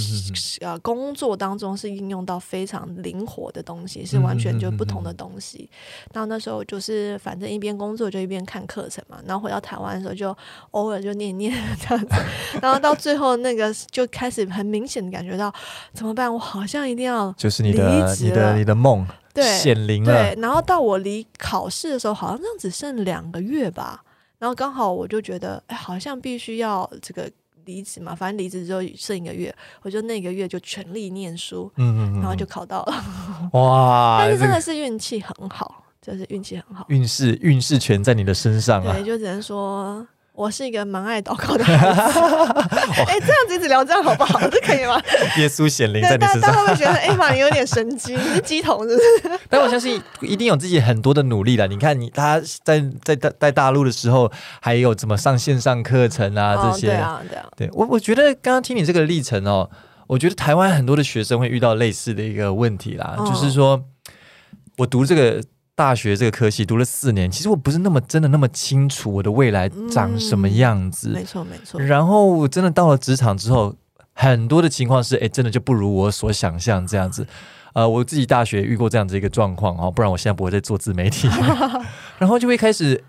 [0.63, 4.00] 呃工作当中是应用到非常灵活的东西。
[4.01, 5.69] 也是完全就不同的东西。
[6.13, 9.19] 然后那时候就是反正一边工作就一边看课程嘛。
[9.27, 10.37] 然后回到台湾的时候就
[10.71, 12.15] 偶尔就念念 这样子。
[12.63, 15.53] 然后到最后那个就开始很明显的感觉到
[15.93, 16.33] 怎么办？
[16.33, 20.13] 我好像一定要就是你的你的你的梦对显灵了。
[20.13, 24.03] 对，然后到我离考试的时候，好像这样只剩两个月吧。
[24.39, 27.31] 然后刚好我就觉得，哎，好像必须要这个。
[27.71, 34.19] 离职嘛，反正离职之后剩一个月，我就那个月就全力念书，嗯嗯，然后就考到了，哇！
[34.25, 40.07] 但是真的是运气很好，就是运气很好，运势运势全在你的身上啊，对，就只能说。
[40.41, 41.85] 我是一个蛮爱祷告的孩子，
[43.05, 44.41] 哎、欸，这样子一直聊这样好不好？
[44.49, 44.99] 这可以吗？
[45.37, 49.39] 耶稣显灵在你身上，大家会不会觉得哎妈，你有点神经，你是鸡童是不是？
[49.51, 51.67] 但我相信一定有自己很多的努力了。
[51.69, 56.93] 你看你他在在大在大陆的时候，还有怎么上线上课程啊这些？
[56.93, 57.49] 哦、对啊，对啊。
[57.59, 59.69] 对我我觉得刚刚听你这个历程哦，
[60.07, 63.85] 我觉得台湾很多的学生会遇到类似的一个问题啦，哦、就是说
[64.79, 65.43] 我读这个。
[65.81, 71.09] 大学这个科系读了四年，其实我不是那么真的那么清楚我的未来长什么样子。
[71.09, 71.81] 嗯、没错没错。
[71.81, 73.75] 然后真的到了职场之后，
[74.13, 77.27] 很多的情况是，哎，真的就不如我所想象这样子。
[77.73, 81.27] 呃，我自己大学遇过这样子一个状况哦，不然我现在不会再做自媒体。
[82.19, 83.03] 然后就会开始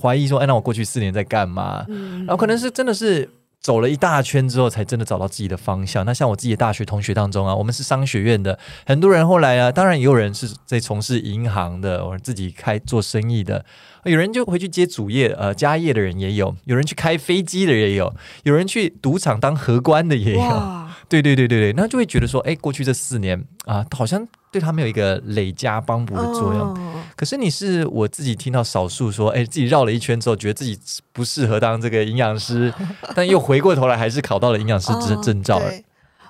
[0.00, 1.84] 怀疑说，哎，那我过去四年在干嘛？
[1.88, 3.28] 嗯、然后可能是真的是。
[3.66, 6.06] 走了一大圈之后，才真的找到自己的方向。
[6.06, 13.64] 那像我自己的大学同学当中啊，我们是商学院的，很多人后来啊，当然也有人是在从事银行的，或者自己开做生意的，
[14.04, 20.85] 有人就回去接主业，呃，家业的人也有，有人去开飞机的也有，有人去赌场当荷官的也有。
[21.06, 26.60] 哇对对对对对，那就会觉得说，哎，过去这四年啊，好像对他们有一个累加帮补的作用。
[26.60, 30.78] 哦可是你是我自己听到少数说，哎，自己绕了一圈之后，觉得自己
[31.14, 32.70] 不适合当这个营养师，
[33.16, 35.58] 但又回过头来还是考到了营养师证证照。
[35.60, 35.84] 嗯、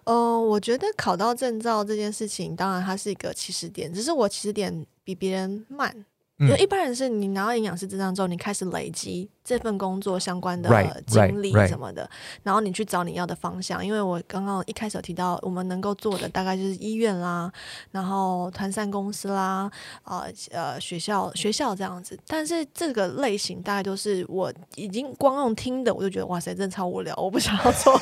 [0.05, 5.93] 呃，我觉得考到证照这件事情，当然它是一个起始点，只是我起始点比别人慢。
[6.39, 12.11] 因为一般人是你拿到营养师证照之后，你开始累积这份工作相关的经历什么的，
[12.43, 13.87] 然后你去找你要的方向。
[13.87, 17.49] 因为我刚刚一开始有提到，我们能够做的大概就是医院啦，
[17.93, 19.71] 然后团膳公司啦，
[20.03, 22.19] 呃呃学校学校这样子。
[22.27, 27.97] 但是这个类型大概都是我已经光用听的，我就觉得哇塞，真的超无聊，我不想要做。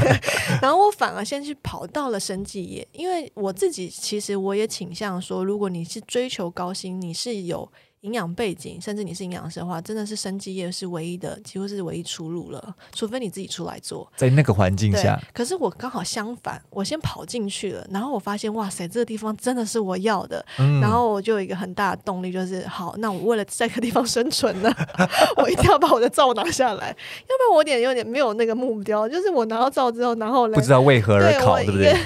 [0.62, 7.70] 然后我反而先去跑到了生技业，因为我自己其实我也倾向说，如果你是追求高薪，你是有。
[8.06, 12.74] 营养背景，甚至你是营养师的话，真的是生技业是唯一的，几乎是唯一出路了。
[12.94, 15.20] 除非你自己出来做，在那个环境下。
[15.34, 20.44] 可是我刚好相反，我先跑进去了，然后我发现，哇塞，这个地方真的是我要的。
[20.58, 24.72] 嗯、然后我就有一个很大的动力，就是好，那我为了在这个地方生存呢，
[25.36, 29.08] 我一定要把我的照拿下来，要不然我有点有点没有那个目标。
[29.08, 31.96] 就是我拿到照之后，然后不知道为何而考，对，对不对？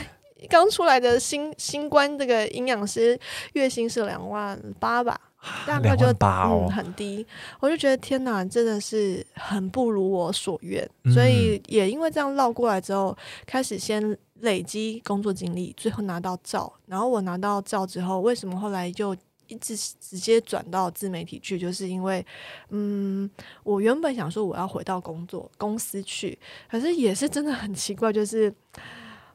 [0.49, 3.19] 刚出来的新新冠这个营养师
[3.53, 5.21] 月薪是两万八吧。
[5.67, 7.27] 大概就哦、嗯很低，
[7.61, 21.59] 我就觉得天哪，真的是很不如我所愿，嗯、所以也因为这样绕过来之后，开始先累积工作经历，最后拿到照，然后我拿到照之后，为什么后来就一直直接转到自媒体去？
[21.59, 22.23] 就是因为，
[22.69, 23.31] 嗯，
[23.65, 26.39] 我原本想说我要回到工作公司去，
[26.71, 28.55] 可是也是真的很奇怪，就是。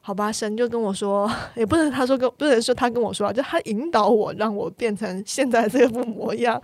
[0.06, 6.62] 好吧，神就跟我说， 也不能他说跟不能说他跟我说啊，就他引导我，让我变成现在这副模样。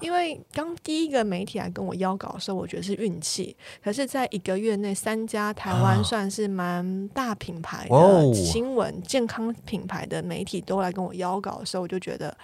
[0.00, 3.56] 因为刚第一个媒体来跟我邀稿的时候，我觉得是运气。
[3.80, 12.36] 可是，在一个月内，三家台湾算是蛮大品牌的新闻、哦、健康品牌的媒体都来跟我邀稿的时候，我就觉得。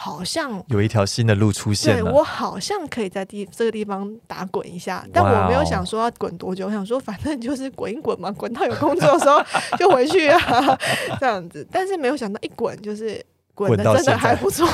[0.00, 2.02] 好像有一条新的路出现了。
[2.04, 6.66] 对，我好像可以在地这个地方打滚一下，但我没有想说要滚多久。
[6.66, 9.42] 我想说，反正就是滚一滚嘛， 滚到有工作的时候
[9.76, 10.78] 就回去啊，
[11.18, 11.66] 这样子。
[11.72, 13.20] 但是没有想到一滚就是
[13.54, 14.64] 滚的真的还不错，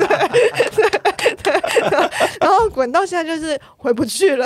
[0.00, 0.08] 对
[0.66, 1.52] 对对。
[2.40, 4.44] 然后滚滚到现在就是回不去了，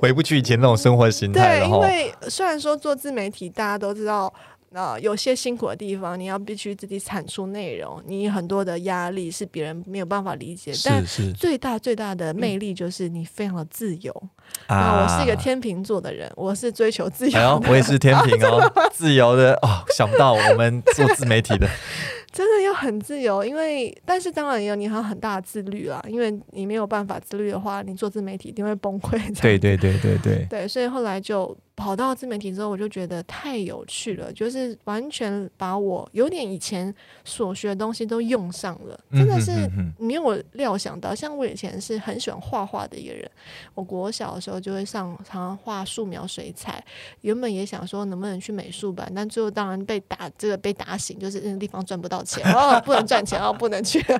[0.00, 1.66] 回不去以前那种生活形态了。
[1.66, 4.32] 对，因为虽然说做自媒体，大家都知道。
[5.00, 10.72] 有些辛苦的地方，你要必须自己产出内容，你很多的压力是别人没有办法理解。
[10.72, 14.12] 是是，但最大最大的魅力就是你非常的自由。
[14.66, 17.38] 啊、嗯，我是一个天秤座的人，我是追求自由。
[17.38, 21.68] 哎，我也是天秤哦， 自由的哦，想不到我们做自媒体的。
[22.34, 29.12] 真的要很自由，因为但是当然也有你还有很大的自律啦，因为你没有办法自律的话，你做自媒体一定会崩溃。
[29.40, 30.44] 对对对对对。
[30.50, 36.92] 对，所以后来就跑到自媒体之后，我就觉得太有趣了，就是完全把我有点以前
[37.24, 39.52] 所学的东西都用上了，真的是
[39.96, 41.14] 没有料想到。
[41.14, 43.30] 像我以前是很喜欢画画的一个人，
[43.76, 46.84] 我国小的时候就会上常常画素描、水彩，
[47.20, 52.23] 原本也想说能不能去美术班，但最后当然被打这个被打醒，就是那个地方赚不到。
[52.24, 54.04] 钱哦，不能赚钱哦，不能去。
[54.08, 54.18] 然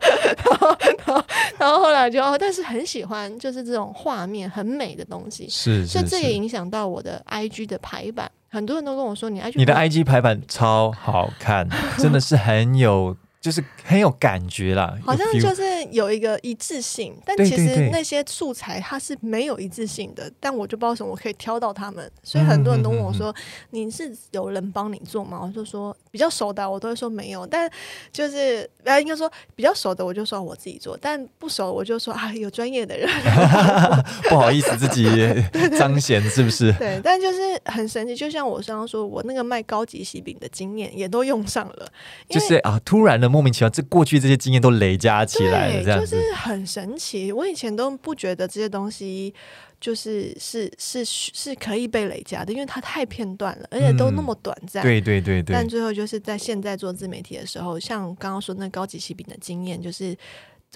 [0.58, 1.24] 后，然后，
[1.58, 5.48] 然后后来就，但是很喜欢，就是这种画面很美的东西。
[5.48, 8.30] 是，是，是，所以这也影响到我的 IG 的排版。
[8.50, 13.16] 很多人都跟我说，你 IG 你的 IG 排版超好看，真的是很有。
[13.40, 15.62] 就是很有感觉啦，好像就是
[15.92, 23.34] 有一个一致性，但其实那些素材它是没有一致性的，但我就不知道什么我可以挑到他们，所以很多人都问我说
[23.70, 27.70] ：“你是有人帮你做吗？”我就说比较熟的我都会说没有，但
[28.10, 33.08] 就是呃应该说比较熟的我就说我自己做，但不熟我就说啊有专业的人，
[34.30, 35.06] 不好意思自己
[35.78, 36.72] 彰显是不是？
[36.74, 41.86] 对，但就是很神奇，就像我刚刚说，我那个卖高级喜饼的经验也都用上了，
[42.28, 43.28] 就是啊突然的。
[43.34, 47.32] 莫名其妙，这过去这些经验都累加起来了，这样子就是很神奇。
[47.32, 49.34] 我以前都不觉得这些东西
[49.80, 54.82] 就是是是是可以被累加的，因为它太片段了，而且都那么短暂。
[54.82, 55.54] 对对对对。
[55.54, 60.16] 但最后就是在现在做自媒体的时候，像刚刚说那高级喜饼的经验，就是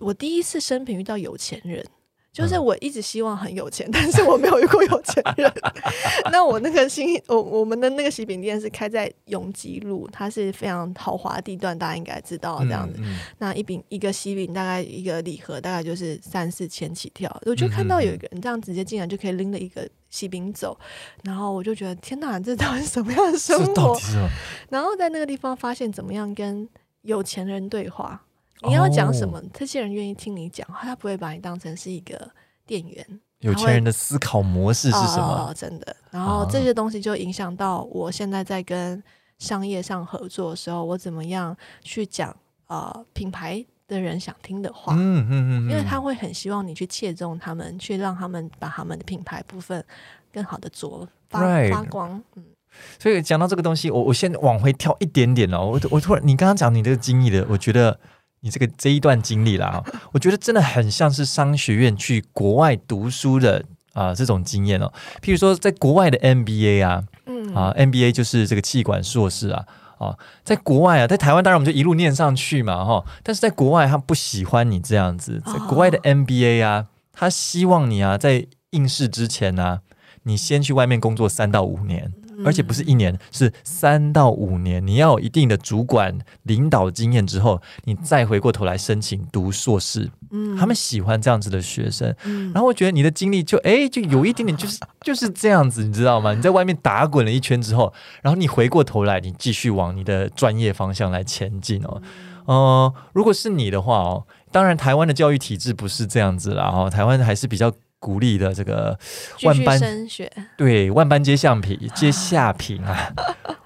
[0.01, 1.85] 我第一次生平遇到有钱人。
[2.33, 5.53] 就是我一直希望很有钱， 但是我没有遇过有钱人。
[6.31, 13.01] 那我那个新我我们的那个喜饼店是开在永吉路，它是非常豪华地段，大家应该知道这样子。
[13.01, 17.29] 嗯嗯、那一饼一个喜饼大概一个礼盒大概就是三四千起跳。
[17.47, 20.79] 我就看到有一个人这样直接进来就可以拎着一个喜饼走，
[21.25, 23.99] 然后我就觉得天哪，这到底是什么样的生活？
[24.69, 26.69] 然后在那个地方发现怎么样跟
[27.03, 28.23] 有钱人对话。
[28.67, 29.41] 你要讲什么？
[29.53, 32.31] 这些人愿意听你讲，他不会把你当成是一个
[32.67, 33.21] 店员。
[33.41, 35.49] 有钱人的思考模式是什么？
[35.49, 35.95] 哦，真的。
[36.11, 39.01] 然后这些东西就影响到我现在在跟
[39.39, 44.93] 商业上合作的时候，我怎么样去讲呃品牌的人想听的话？
[44.97, 49.85] 嗯嗯嗯，因为他会很希望你去切中他们，去让他们把他们的品牌部分
[50.33, 51.41] 更好的做发
[51.71, 52.21] 发光。
[52.35, 52.45] 嗯。
[52.99, 55.67] 所以讲到这个东西，我我先往回跳一点点哦。
[55.67, 58.01] 我我突然，你刚刚讲你这个经历的，我觉得。
[58.41, 64.93] 你这个这一段经历啦，我觉得真的很像是商学院去国外读书的啊、呃、这种经验哦。
[65.21, 69.65] 譬如说，在国外的 MBA 啊，嗯啊 MBA 就是这个气管硕士啊
[69.99, 79.81] 啊，在国外啊，在台湾当然我们就一路念上去嘛哈，但是在国外他不喜欢你这样子，在国外的 MBA 啊，他希望你啊在应试之前呢、啊，
[80.23, 82.13] 你先去外面工作三到五年。
[82.45, 84.85] 而且不是一年，是三到五年。
[84.87, 90.11] 你要有一定的主管领导经验之后，你再回过头来申请读硕士。
[90.31, 92.15] 嗯，他们喜欢这样子的学生。
[92.25, 96.35] 嗯，然后我觉得你的经历就哎，就有一点点就是就是这样子，你知道吗？
[96.35, 102.03] 你在外面打滚了一圈之后，然后你回过头来，你继续往你的专业方向来前进哦。
[102.45, 106.71] 呃，如果是你的话哦，当然台湾的教育体制不是这样子啦。
[106.75, 107.73] 哦，台湾还是比较。
[108.01, 108.99] 鼓励的这个
[109.43, 113.13] 万般升学，对，万般皆橡皮 皆下品啊，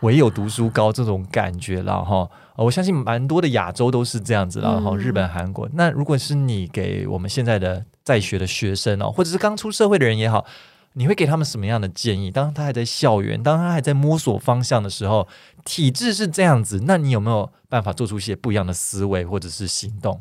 [0.01, 2.31] 唯有读书高这种感觉了哈。
[2.57, 5.69] 我相信蛮多的亚洲都是这样子了哈，嗯、日本、韩国。
[5.75, 10.47] 那如果是你给我们现在的在学的学生哦，或者是刚出社会的人也好，
[10.95, 12.31] 你会给他们什么样的建议？
[12.31, 15.27] 当他还在校园，当他还在摸索方向的时候，
[15.65, 20.21] 体制是这样子，那你有没有办法做出一些不一样的思维或者是行动？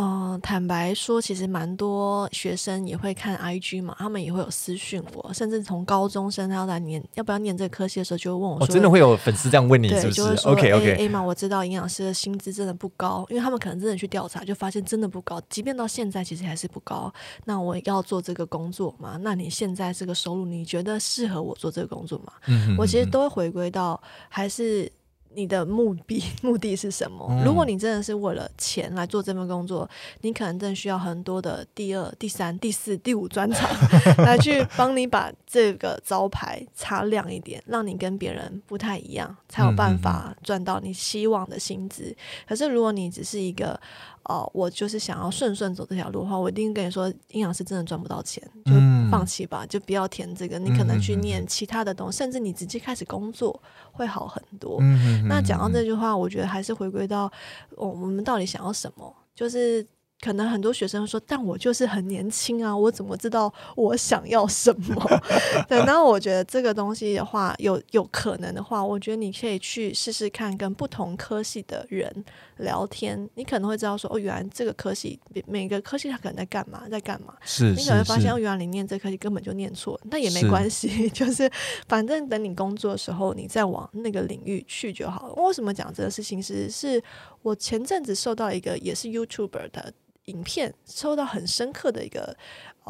[0.00, 17.12] 嗯、呃，坦白说，其实蛮多学生也会看 IG 嘛，他们也会有私讯我，甚至从高中生他要来念要不要念这个科系的时候，就会问我说：“哦、真的会有粉丝这样问你是不是？”：“OK OK，哎嘛，我知道营养师的薪资真的不高，因为他们可能真的去调查，就发现真的不高，即便到现在其实还是不高。
[17.44, 19.18] 那我要做这个工作嘛？
[19.20, 24.88] 那你现在这个收入，你觉得适合我做这个工作吗？”嗯哼嗯哼，我其实都会回归到还是。
[25.34, 27.26] 你的目的 目的是什么？
[27.30, 29.88] 嗯、如果你真的是为了钱来做这份工作，
[30.22, 33.68] 你可能真的需要很多的第二、第三、第四、第五专场
[34.24, 42.04] 来去帮你把这个招牌擦亮一点，让你跟别人不太一样，才有办法赚到你希望的薪资。
[42.04, 43.78] 嗯嗯嗯，可是如果你只是一个
[44.24, 48.72] 哦、呃，我就是想要顺顺走这条路的话，我一定跟你说，营养师真的赚不到钱，就
[49.10, 50.58] 放弃吧，就不要填这个。
[50.58, 53.60] 你可能去念其他的东西，甚至你直接开始工作
[53.92, 54.80] 会好很多。
[55.28, 57.30] 那讲到这句话，我觉得还是回归到
[57.76, 59.86] 我们到底想要什么，就是。
[60.20, 65.20] 可能很多学生说，但我就是很年轻啊，我怎么知道我想要什么？
[65.68, 72.24] 对，那我觉得这个东西的话，有有可能的话，我觉得你可以去试试看，跟不同科系的人
[72.58, 77.34] 聊天，你可能会知道说，哦，原来这个科系每个科系他可能在干嘛，在干嘛？
[77.42, 81.50] 是，你可能会发现，哦，原来你念这科系根本就念错，那也没关系，就是
[81.88, 85.34] 反正等你工作的时候，你再往那个领域去就好了。
[85.34, 86.68] 为什么讲这个事情是？
[86.70, 87.02] 是是
[87.42, 89.92] 我前阵子受到一个也是 YouTuber 的。
[90.24, 92.36] 影片受到很深刻的一个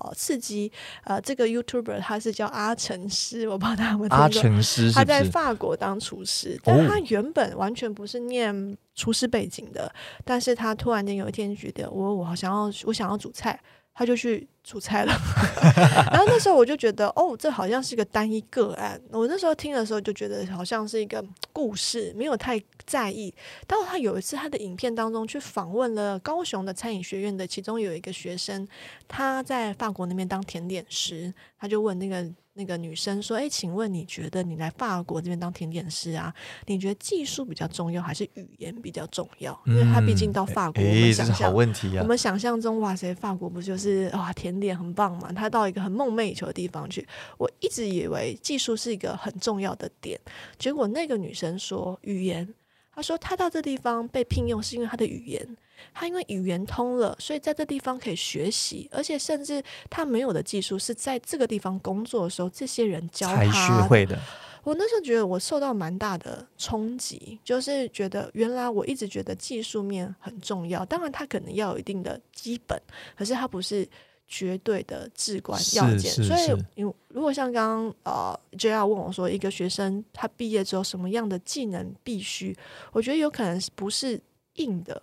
[0.04, 0.70] 呃刺激，
[1.04, 9.92] 呃，这个 YouTuber 他是叫阿成师，我不知道他们阿成师他在法国当厨师，是但他原本完全不是念厨师背景的，哦、
[10.24, 13.58] 但是他突然间有一天觉得我我好想要我想要煮菜。
[13.98, 15.12] 他就去出差了，
[16.12, 19.00] 然后那时候我就觉得，哦，这好像是个单一个案。
[19.10, 23.34] 我那时候听的时候就觉得好像是一个故事，没有太在意。
[23.66, 28.68] 当他有一次他的影片当中去访问了高雄的餐饮学院的其中有一个学生，
[29.08, 32.24] 他在法国那边当甜点师，他就问那个。
[32.58, 36.34] 那个女生说：“哎，请问你觉得你来法国这边当甜点师啊？
[36.66, 39.56] 你觉得技术比较重要，还是语言比较重要？
[39.64, 45.32] 因为他毕竟到法国，我们想象，我们想象中，哇塞，法国不就是哇甜点很棒嘛？
[45.32, 47.06] 他到一个很梦寐以求的地方去，
[47.38, 50.18] 我一直以为技术是一个很重要的点，
[50.58, 52.52] 结果那个女生说语言，
[52.92, 55.56] 她说她到这地方被聘用是因为她的语言。”
[55.92, 64.18] 他因为语言通了，所以在这地方可以学习，而且甚至他没有的技术是在这个地方工作的时候，这些人教他才学会的。
[64.64, 72.78] 我那时候觉得我受到蛮大的冲击，就是觉得原来我一直觉得技术面很重要，当然他可能要有一定的基本，
[73.16, 73.88] 可是他不是
[74.26, 76.12] 绝对的至关要件。
[76.12, 76.36] 所
[76.74, 82.54] 以，如果像刚刚呃 JR 问我说，一个学生他毕业之后什么样的技能必须，
[82.92, 84.20] 我觉得有可能不是
[84.56, 85.00] 硬的。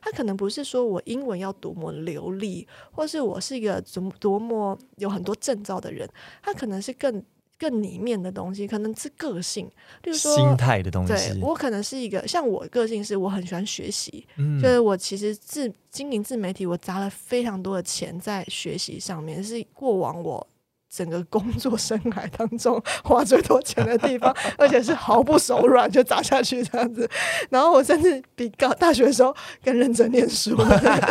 [0.00, 6.08] 他可能不是说我英文要多么流利，或是我是一个怎么多么有很多证照的人，
[6.42, 7.22] 他可能是更
[7.58, 9.66] 更里面的东西，可能是个性，
[10.02, 11.12] 例如说心态的东西。
[11.12, 20.46] 对，我可能是一个像我个性是我很喜欢学习，嗯，就是我其实自经营自媒体，我砸了非常多的钱在学习上面，是过往我。
[20.94, 27.08] 整个工作生涯当中花最多钱的地方， 而且是毫不手软就砸下去这样子。
[27.48, 29.34] 然后我甚至比高大学的时候
[29.64, 30.50] 更认真念书，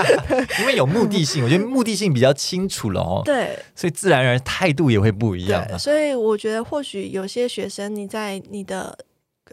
[0.61, 3.21] 因为有目的性，我觉得目的性比较清楚了哦。
[3.25, 5.67] 对，所以自然而然态度也会不一样。
[5.79, 8.97] 所以我觉得或许有些学生你在你的。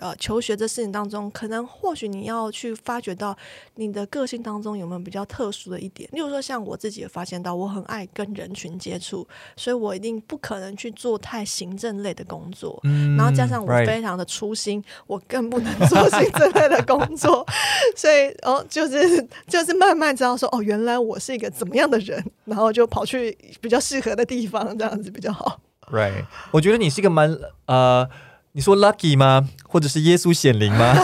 [0.00, 3.36] 呃，求学这事情当中，可能或许你要去发掘到
[3.74, 6.08] 你的个性当中有没有比较特殊的一点。
[6.12, 9.26] 例如说，像我自己也发现到，我很爱跟人群接触，
[9.56, 12.78] 所以我一定不可能去做太行政类的工作。
[12.84, 17.46] 嗯，然后加上我非常的粗心.我更不能做行政类的工作。
[17.96, 25.60] 所以，哦，就是就是慢慢知道说，哦，原来我是一个怎么样的人，然后就跑去比较适合的地方，这样子比较好。
[25.90, 27.36] Right，我觉得你是一个蛮
[27.66, 28.08] 呃。
[28.52, 29.48] 你说 lucky 吗？
[29.68, 30.94] 或者是耶稣显灵吗？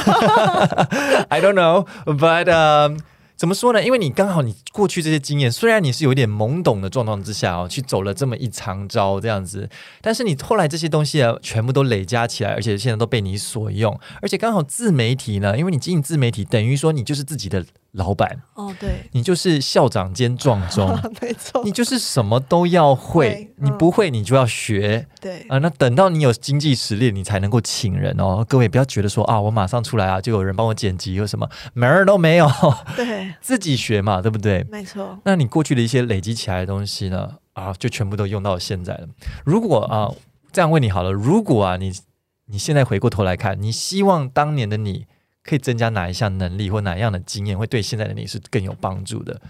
[1.28, 2.98] I don't know, but、um,
[3.36, 3.82] 怎么说呢？
[3.84, 9.68] 因为你刚好你过去这些经验，虽然你是有点懵懂的状况之下哦，去走了这么一长招这样子，
[10.00, 17.64] 但是你后来这些东西啊，全部都累加起来，而且现在都被你所用，而且刚好自媒体呢，因为你经营自媒体，等于说你就是自己的。
[17.94, 20.88] 老板哦，对，你就是校长兼撞钟，
[21.22, 28.44] 没错，你就是什么都要会，你不会你就要学，对啊，那等到你有经济实力，你才能够请人哦。
[28.48, 32.50] 各位不要觉得说啊，我马上出来啊，就有人帮我剪辑有什么，门儿都没有，
[32.96, 34.66] 对， 自己学嘛，对不对？
[34.70, 35.16] 没错。
[35.24, 39.06] 那你过去的一些累积起来的东西呢，啊，就全部都用到现在了。
[39.44, 40.10] 如果啊，
[40.50, 41.92] 这样问你好了，如果啊，你
[42.46, 45.06] 你现在回过头来看，你希望当年的你。
[45.44, 49.40] 可以增加哪一项能力或哪样的经验，会对现在的你是更有帮助的？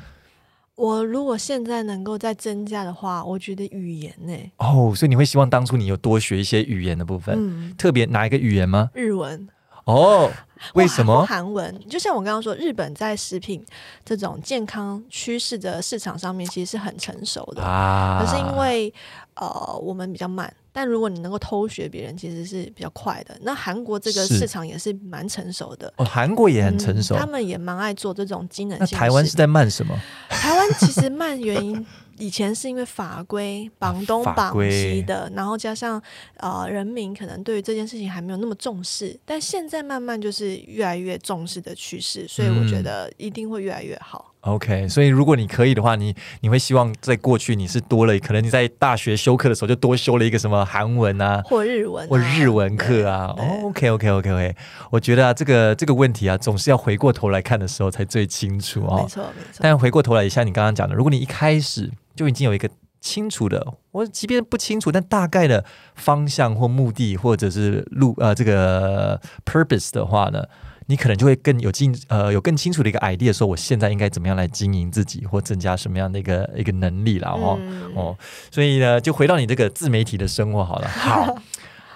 [0.75, 4.51] 我如果现在能够再增加的话，我觉得语言呢、欸。
[4.57, 8.91] 哦，所以你会希望当初你有多学一些语言的部分，嗯、特别哪一个语言吗？
[8.93, 9.49] 日文。
[9.85, 10.31] 哦，
[10.75, 11.25] 为什么？
[11.27, 13.65] 韩文就像我刚刚说，日本在食品
[14.05, 18.25] 这种健康趋势的市场上面，其实是很成熟的啊。
[18.25, 18.93] 可是因为
[19.35, 23.37] 呃，我们比较慢，但如果你能够偷学别人，其实是比较快的。
[23.43, 28.89] 那韩国这个市场也是蛮成熟的哦，韩国也很成熟，嗯，他们也蛮爱做这种机能性。
[28.91, 29.95] 那台湾是在慢什么？
[30.31, 31.87] 台湾其实慢原因。
[32.19, 36.01] 以前是因为法规绑东绑西的，然后加上
[36.39, 44.33] 呃人民可能对于这件事情还没有那么重视，但现在慢慢就是越来越重视的趋势，所以我觉得一定会越来越好。
[44.45, 53.35] OK，所以如果你可以的话，你你会希望在过去你是多了，可能你在大学修课的时候就多修了一个什么韩文啊，或日文、啊，或日文课啊。
[53.39, 54.55] Oh, okay, okay, okay, okay.
[54.91, 59.01] 我觉得啊，这个这个问题啊，总是要回过头来看的时候才最清楚哦。
[59.03, 59.61] 没错，没错。
[59.61, 62.69] 但回过头来，像你刚刚讲的，如果你一开始就已经有一个
[63.01, 70.45] 清楚的，我即便不清楚，但大概的方向或目的，或者是路呃这个 purpose 的话呢，
[70.87, 78.17] 你可能就会更有进呃有更清楚的一个 idea，说我现在应该怎么样来经营自己，或增加什么样的一个一个能力了哦、嗯、哦，
[78.51, 81.37] 所以呢，就回到你这个自媒体的生活好了，好。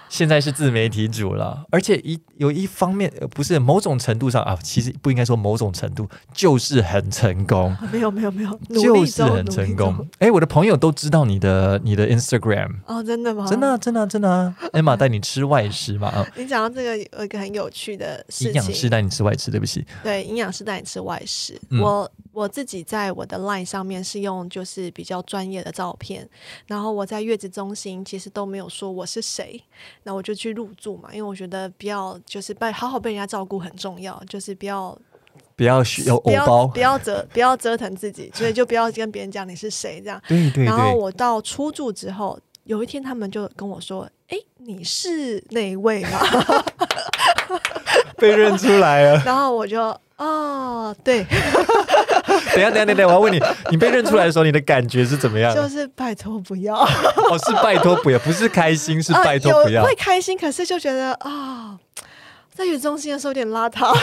[0.09, 7.75] 现在是自媒体主了，而且一有一方面不是某种程度上啊，其实不应该说某种程度，就是很成功。
[7.91, 10.05] 没有没有没有，就是很成功。
[10.17, 13.45] 哎，我的朋友都知道你的你的 Instagram 哦，真的吗？
[13.47, 16.07] 真的真的真的啊！Emma 带你吃外食嘛？
[16.09, 19.85] 啊，你讲到这个有一个很有趣的事情，营养师带你吃外食，对不起。
[20.03, 22.11] 对，营养师带你吃外食，嗯、我。
[22.39, 26.25] 我自己在我的 line 上面是用就是比较专业的照片，
[26.67, 29.61] 然后我在月子中心其实都没有说我是谁，
[30.03, 34.97] 那我就去入住嘛，因为我觉得不要就是被好好被人家照顾很重要，就是不要
[35.57, 40.21] 不要有偶包，不要折不要折腾自己，所以就不要跟别人讲你是谁这样。
[40.25, 40.65] 对对对。
[40.65, 46.19] 然后我到出住之后，有一天他们就跟我说：“哎，你是哪位吗？”
[48.19, 49.21] 被认出来了。
[49.25, 49.95] 然后我就。
[50.17, 53.41] 哦，对，等下，等下，等下，我要问你，
[53.71, 55.55] 你被认出来的时候，你的感觉是怎么样？
[55.55, 61.29] 就是拜托不要，哦，是拜托不要，不是开心，是 拜托不要，呃、会开心，可是就觉得啊。
[61.31, 61.79] 哦
[62.51, 63.95] 在月中心的时候有点邋遢，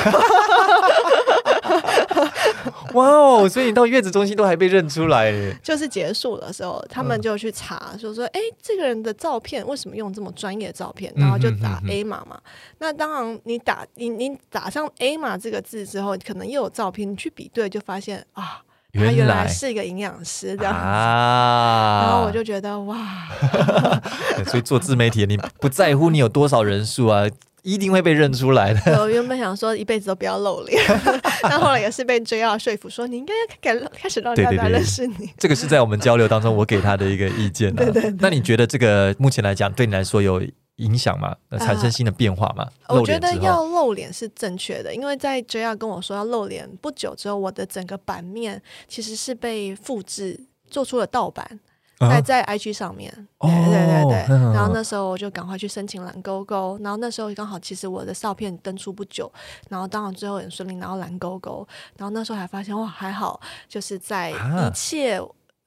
[2.95, 3.49] 哇哦！
[3.49, 12.39] 所以你到月子中心都还被认出来，就是结束的时候，他们就去查，就说：“哎、嗯，这个人的照片为什么用这么专业的照片？”然后就打 A 码嘛。
[12.79, 18.63] 那当然，你打你你打上 A 码这个字之后，可能又有照片，你去比对就发现啊，
[18.95, 22.03] 他原来是一个营养师这样啊。
[22.07, 22.97] 然后我就觉得哇，
[24.47, 27.27] 所以做自媒体，你不在乎你有多少人数啊。
[27.67, 29.01] 一定会被认出来的。
[29.01, 30.81] 我原本想说一辈子都不要露脸，
[31.43, 35.15] 但后来也是被 JR 说服，说你应该要改开始让大家认识你。
[35.15, 37.75] 对对对，这个是在我们交流当中我给他的一个意见。
[37.75, 38.15] 对，对对。
[38.21, 40.41] 那你觉得这个目前来讲对你来说有
[40.77, 41.35] 影响吗？
[41.59, 42.69] 产生新的变化吗？
[42.87, 50.39] 呃、我觉得要露脸是正确的，因为在 JR 跟我说要露脸不久之后，我的整个版面其实是被复制
[50.71, 51.59] 做出了盗版。
[51.99, 59.33] 在在 IG 上面，对对对对，然后那时候我就赶快去申请蓝勾勾，然后那时候刚好其实我的照片登出不久，
[59.71, 61.67] 然后当然最后很顺利拿到蓝勾勾，
[61.97, 65.19] 然后那时候还发现哇还好，就是在一切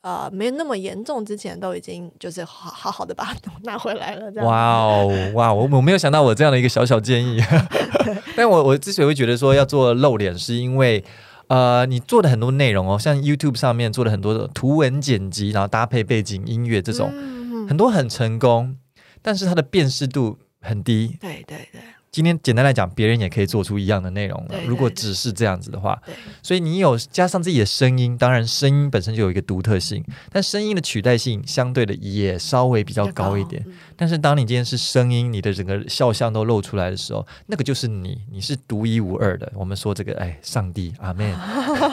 [0.02, 4.32] 呃没那么严重之前都已经就是好好好的把它 拿回来了。
[4.44, 7.42] 哇哦哇，我我没有想到我这样的一个小小建议，
[8.38, 11.04] 但我我之所以会觉得说要做露脸，是因为。
[11.50, 18.78] 呃，你做的很多内容哦，像 YouTube 上面做的很多的图文剪辑，然后搭配背景音乐这种，嗯、很多很成功，
[19.22, 21.18] 但是它的辨识度很低。
[21.20, 21.82] 对对对。
[22.12, 24.56] 今天简单来讲，别人也可以做出一样的内容了。
[24.66, 26.02] 如果只是这样子的话，
[26.42, 33.64] 所以你有加上自己的声音，当然声音本身就有一个独特性，但声音的取代性相对的也稍微比较高一点。
[33.96, 39.52] 但是当你今天是声音，你的整个肖像都露出来的时候，那个就是你，你是独一无二的。
[39.56, 41.36] 我们说这个，哎，上帝，阿门。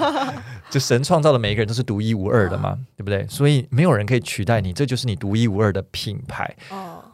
[0.71, 3.27] 就神创造的每一个人都是独一无二的嘛，对不对？
[3.29, 6.57] 所以没有人可以取代你，这就是你独一无二的品牌。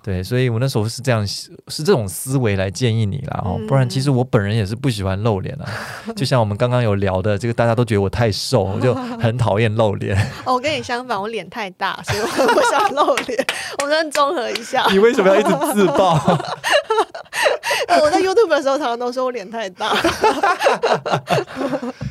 [0.02, 5.64] 对，所以我那时候是这样，是这种思维来建议你啦哦，不然其实我本人也是不喜欢露脸啊。
[6.16, 10.16] 就像我们刚刚有聊的，这个大家都觉得我太瘦，我就很讨厌露脸。
[10.44, 13.46] 哦，我跟你相反，我脸太大，所以我很不想露脸。
[13.80, 14.84] 我们综合一下。
[14.90, 16.14] 你为什么要一直自爆？
[18.02, 19.94] 我在 YouTube 的时候，常常都说我脸太大。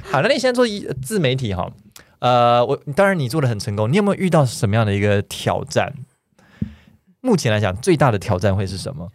[0.10, 1.70] 好，那你现在做一自媒体哈？
[2.20, 5.92] 呃，我当然你做的很成功，你有没有遇到什么样的一个挑战？
[7.22, 9.10] 目前来讲，最大的挑战会是什么？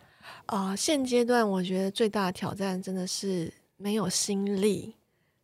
[0.46, 4.94] 啊、呃，现阶段我觉得最大的挑战真的是没有心力。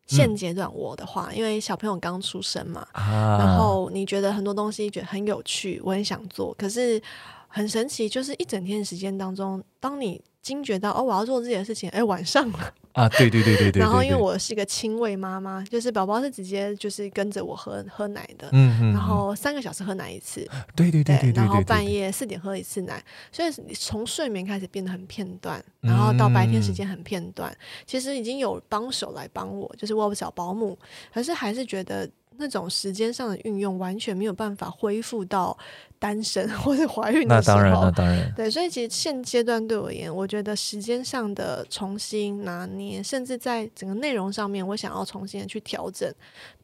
[0.07, 7.01] 现阶段我的话，嗯、因为小朋友刚出生嘛，啊、然后你觉得很多东西觉得很有趣，我很想做，可是
[7.49, 12.75] 很神奇，就是一整天的时间当中，当你惊觉到哦，我要做自己的事情，哎，晚上了。
[12.93, 13.81] 啊，对对对对对，对。
[13.81, 30.77] 然后因为我是一个亲喂妈妈，就是宝宝是直接就是跟着我喝喝奶的，嗯嗯，然后三个小时喝奶一次，对对对对，然后半夜四点喝一次奶，所以从睡眠开始变得很片段，然后到白天时间很片段，其实已经有帮手来帮我，就是我有小保姆，
[31.15, 32.11] 可是还是觉得。
[32.39, 35.57] 那种时间上的运用完全没有办法恢复到
[35.99, 37.57] 单身或者怀孕的时候。
[37.59, 38.33] 那当然，那当然。
[38.35, 46.13] 对，所以其实现阶段对我而言，我觉得时间上的重新拿捏，甚至在整个内容上面，我想要重新的去调整，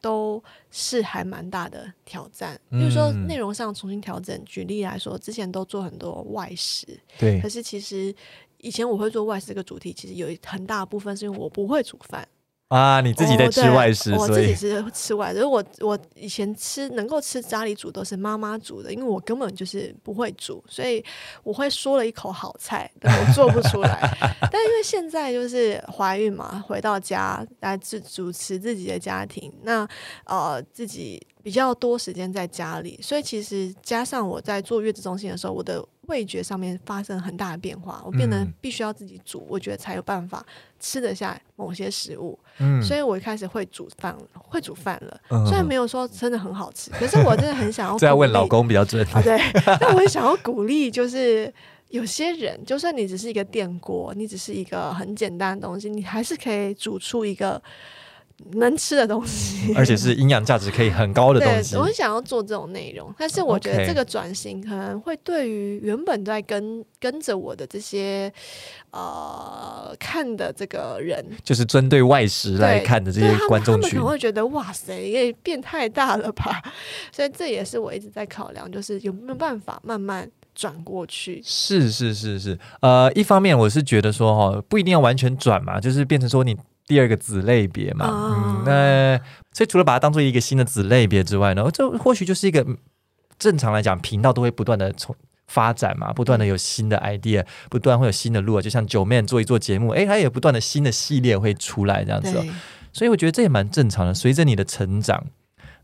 [0.01, 2.59] 都是还蛮大的挑战。
[2.69, 7.39] 比如说内容上重新调整，举例来说，之前都做很多外食，对。
[7.41, 8.13] 可是其实
[8.57, 12.27] 以前我会做外食这个主题，其实有一很大部分是因为我不会煮饭。
[12.69, 15.43] 啊，你自己在吃外食，我自己是吃外食。
[15.43, 21.03] 我我以前吃能够吃家里煮都是妈妈煮的，因为我根本就是不会煮，所以
[21.43, 23.99] 我会说了一口好菜，但我做不出来。
[24.51, 29.87] 但因为现在就是怀孕嘛，回到家来自主持自己的家庭，那
[30.25, 35.85] 呃自己比较多时间在家里，所以其实加上我在坐月子中心的时候，我的。
[36.09, 40.43] 味觉上面发生很大的变化，我变得必须要自己煮，嗯、我觉得才有办法
[40.79, 42.35] 吃得下某些食物。
[42.57, 45.21] 嗯，所以我一开始会煮饭，会煮饭了。
[45.29, 47.95] 嗯、虽然没有说真的很好吃，可是我真的很想要。
[47.95, 49.05] 这要问老公比较准。
[49.13, 49.39] 啊，对，
[49.79, 51.53] 但我也想要鼓励，就是
[51.89, 57.61] 有些人，就算你只是一个电锅，你只是一个很简单的东西，你还是可以煮出一个。
[58.53, 61.75] 能吃的东西，而且是营养价值可以很高的东西。
[61.75, 68.31] 我很想要做这种内容，但是我觉得这个转型可能会对于原本在跟跟着我的这些
[68.91, 76.61] 呃看的这个人，就是针对外食来看的这些观众群，他们可能会觉得哇塞，也变太大了吧？
[77.11, 81.41] 所以这也是我一直在考量，就是有没有办法慢慢转过去。
[81.43, 86.55] 是是是是，呃，一方面我是觉得说哈，不一定要完全转嘛，就是变成说你。
[86.89, 89.15] 第二个子类别嘛，哦、嗯，那
[89.53, 92.65] 所以除了把它当做一个新的子类别之外呢，这或许就是一个
[93.37, 95.15] 正常来讲，频道都会不断的从
[95.45, 102.43] 发展嘛，不断的有新的 idea，不断会有新的路，就像 Joeman 做一做节目，诶，它也不断的新的系列会出来这样子，哦
[102.91, 104.13] 所以我觉得这也蛮正常的。
[104.15, 105.23] 随着你的成长，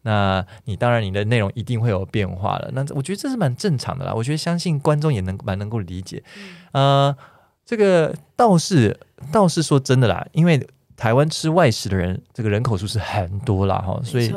[0.01, 4.13] 那你当然你的内容一定会有变化了，那我觉得这是蛮正常的啦。
[4.15, 6.23] 我觉得相信观众也能蛮能够理解，
[6.71, 7.17] 嗯、呃，
[7.63, 8.99] 这个倒是
[9.31, 10.67] 倒是说真的啦，因为。
[10.95, 13.77] 台湾吃外食的人，这个人口数是很多啦。
[13.79, 14.33] 哈，所以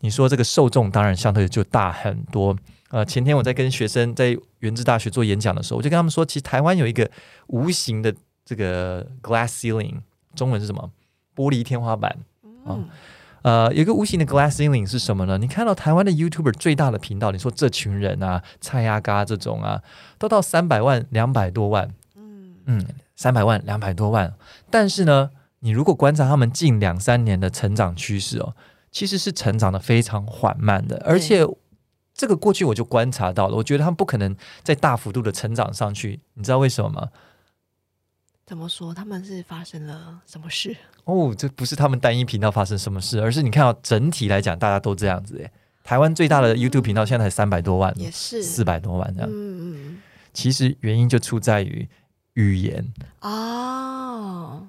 [0.00, 2.56] 你说这个受众当然相对就大很多。
[2.90, 7.10] 呃，前天我在跟学生在元智大学做演讲的时候，我就跟他们说，其实台湾有一个
[7.48, 9.96] 无形的这个 glass ceiling，
[10.34, 10.90] 中文是什么？
[11.34, 12.16] 玻璃天花板。
[12.66, 12.88] 嗯。
[13.42, 15.36] 呃，有一个无形的 glass ceiling 是什么呢？
[15.38, 19.82] 你看到台湾的 YouTuber 最大的频道，你说这群人啊，蔡阿嘎这种啊，
[20.18, 21.92] 都到三百万、两百多万。
[22.14, 22.86] 嗯嗯，
[23.16, 24.34] 三百万、两百多万，
[24.70, 25.30] 但是呢？
[25.60, 28.54] 你如果观察他们近两三年的成长趋势哦，
[28.90, 31.46] 其实是成长的非常缓慢的，而且
[32.14, 37.08] 这个过去我就观察到了，我觉得他们不可能再大幅度的成长上去，你知道为什么吗？
[38.46, 38.94] 怎么说？
[38.94, 40.76] 他们是发生了什么事？
[41.04, 45.50] 哦，这不是他们单一频道发生什么事，而是你看到整体来讲，大家都这样子诶。
[45.82, 49.28] 台湾最大的 YouTube 频道现在才三百多万，也是四百多万这样。
[49.30, 50.02] 嗯嗯，
[50.32, 51.88] 其实原因就出在于
[52.34, 54.68] 语言哦。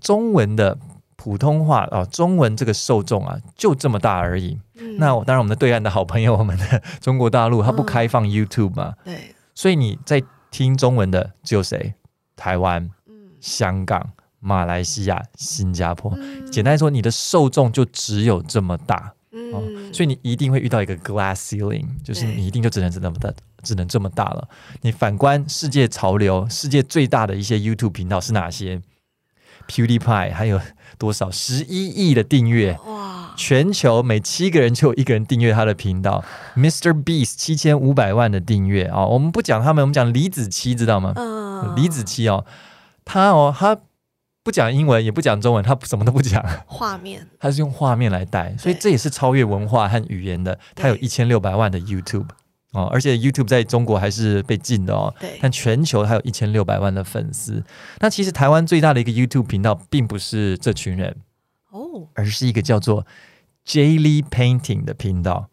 [0.00, 0.78] 中文的
[1.16, 4.58] 普通话啊，中文这个受众啊，就这么大而已。
[4.76, 8.94] 嗯、那当然，我们的对岸的好朋友，我们的中国大陆，它不开放 YouTube 嘛？
[9.04, 9.34] 嗯、对。
[9.54, 11.94] 所以你在听中文的只有谁？
[12.36, 16.12] 台湾、嗯、香港、马来西亚、新加坡。
[16.16, 19.12] 嗯、简单来说，你的受众就只有这么大。
[19.32, 19.62] 嗯、哦。
[19.92, 23.32] 所以你一定会遇到一个 glass ceiling，就是你一定就只能这么大，
[23.64, 24.48] 只能这么大了。
[24.82, 28.80] 你反观世界潮流，世界最大的一些 YouTube 频道是哪些
[29.68, 30.60] ？PewDiePie 还有
[30.98, 32.76] 多少十一亿的订阅？
[32.86, 33.34] 哇！
[33.36, 36.24] 全球每七个人就有一个人订阅他的频道。
[36.56, 36.92] Mr.
[36.92, 39.06] Beast 七千五百万的订阅啊！
[39.06, 41.12] 我们不讲他们，我们讲李子柒，知道吗？
[41.14, 41.76] 嗯。
[41.76, 42.44] 李子柒哦，
[43.04, 43.78] 他哦，他
[44.42, 46.44] 不讲英文，也不讲中文，他什么都不讲。
[46.66, 50.58] 画面，他是用画面来带，所以这也是超越文化和语言的。
[50.74, 52.26] 他有一千六百万的 YouTube。
[52.72, 55.14] 哦，而且 YouTube 在中国还是被禁的哦。
[55.18, 55.38] 对。
[55.40, 57.64] 但全球还有一千六百万的粉丝。
[58.00, 61.16] 那其实台湾最大的一个 YouTube 频道，并不是这群人
[61.70, 63.06] 哦，而是一个叫做
[63.64, 65.48] Jaylee Painting 的频道。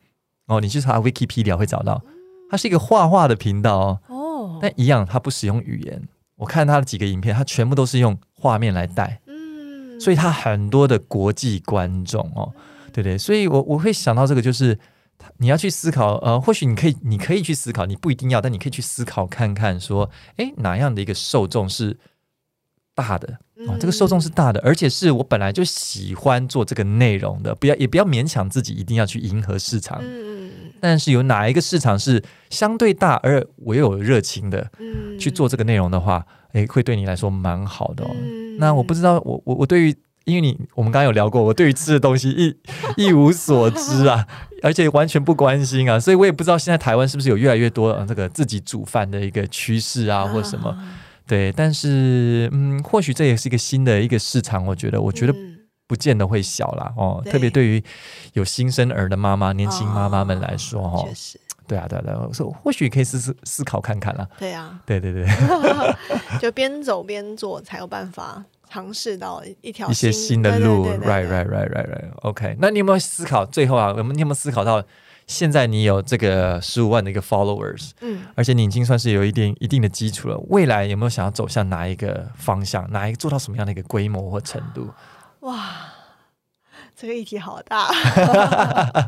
[0.47, 2.03] 哦，你去查 Wikipedia 会找到，
[2.51, 3.99] 它是一个画画的频道哦。
[4.07, 4.59] 哦。
[4.61, 6.01] 但一样，它不使用语言。
[6.35, 9.21] 我看它的几个影片，它全部都是用画面来带。
[9.27, 9.97] 嗯。
[10.01, 12.51] 所以它很多的国际观众哦，
[12.91, 13.17] 对对。
[13.17, 14.77] 所以我我会想到这个就是。
[15.37, 21.97] 你要去思考，呃，或许你可以，你可以去思考，你不一定要，但你可以去思考看看，说，诶，哪样的一个受众是
[22.93, 23.39] 大的？
[23.67, 29.99] 哦，这个受众是大的，而且是我本来就喜欢做这个内容的，不要也不要勉强自己一定要去迎合市场。
[30.03, 30.51] 嗯，
[30.81, 38.11] 但是有哪一个市场是相对大而我又有热情的，嗯，去做这个内容的话，诶，会对你来说蛮好的哦。
[38.13, 39.95] 嗯，那我不知道，我我我对于，
[40.25, 42.55] 因为你我们刚刚有聊过，我对于吃的东西一
[43.07, 44.27] 一无所知啊，
[44.61, 50.77] 而且完全不关心啊，所以我也不知道现在台湾是不是有越来越多这个自己煮饭的一个趋势啊，或什么。
[51.27, 55.33] 对，但是嗯，或许这也是一个新的一个市场，我觉得，我觉得
[55.87, 56.93] 不见得会小啦。
[56.97, 57.23] 嗯、哦。
[57.25, 57.83] 特别对于
[58.33, 64.27] 有新生儿的妈妈、年轻妈妈们来说，哈、哦，确实，对啊，对啊，对啊，说或许可以思思思考看看啦。
[64.37, 65.27] 对啊，对对对，
[66.39, 70.87] 就边走边做，才有办法尝试到一条一些新的路。
[70.87, 72.11] Right, right, right, right, right.
[72.21, 73.45] OK，那你有没有思考？
[73.45, 74.83] 最后啊，我们你有没有思考到？
[75.27, 80.37] 现在你有这个十五万的一个 followers，嗯，而且你已经算是有一定一定的基础了。
[80.49, 82.87] 未来有没有想要走向哪一个方向？
[82.91, 84.87] 哪一个做到什么样的一个规模或程度？
[85.39, 85.77] 哇，
[86.95, 87.87] 这个议题好大。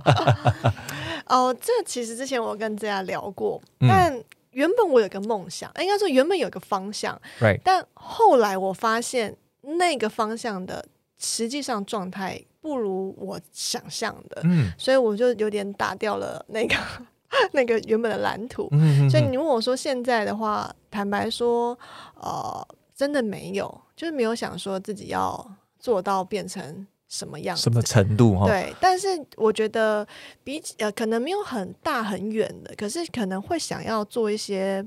[1.30, 4.20] 哦，这其实之前我跟大家聊过，嗯、但
[4.54, 7.62] 原本我有个梦想，应该说原本有个方向，Right.
[7.64, 9.36] 但后来我发现
[9.78, 10.86] 那个方向的
[11.18, 12.44] 实际上状态。
[12.60, 16.76] 不如我想象的，嗯，所以我就有点打掉了那个
[17.54, 18.68] 那个原本的蓝图。
[18.72, 21.80] 嗯所以你问我说现在的话，坦白说，
[22.16, 25.50] 呃，真的没有，就是没有想说自己要
[25.80, 28.48] 做到变成什么样子，什么程度哈？
[28.48, 29.08] 对，但是
[29.38, 30.06] 我觉得
[30.44, 34.86] 比起呃，可能没有很大很远的，可是可能会想要做一些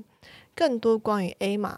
[0.55, 1.77] 更多关于 Emma。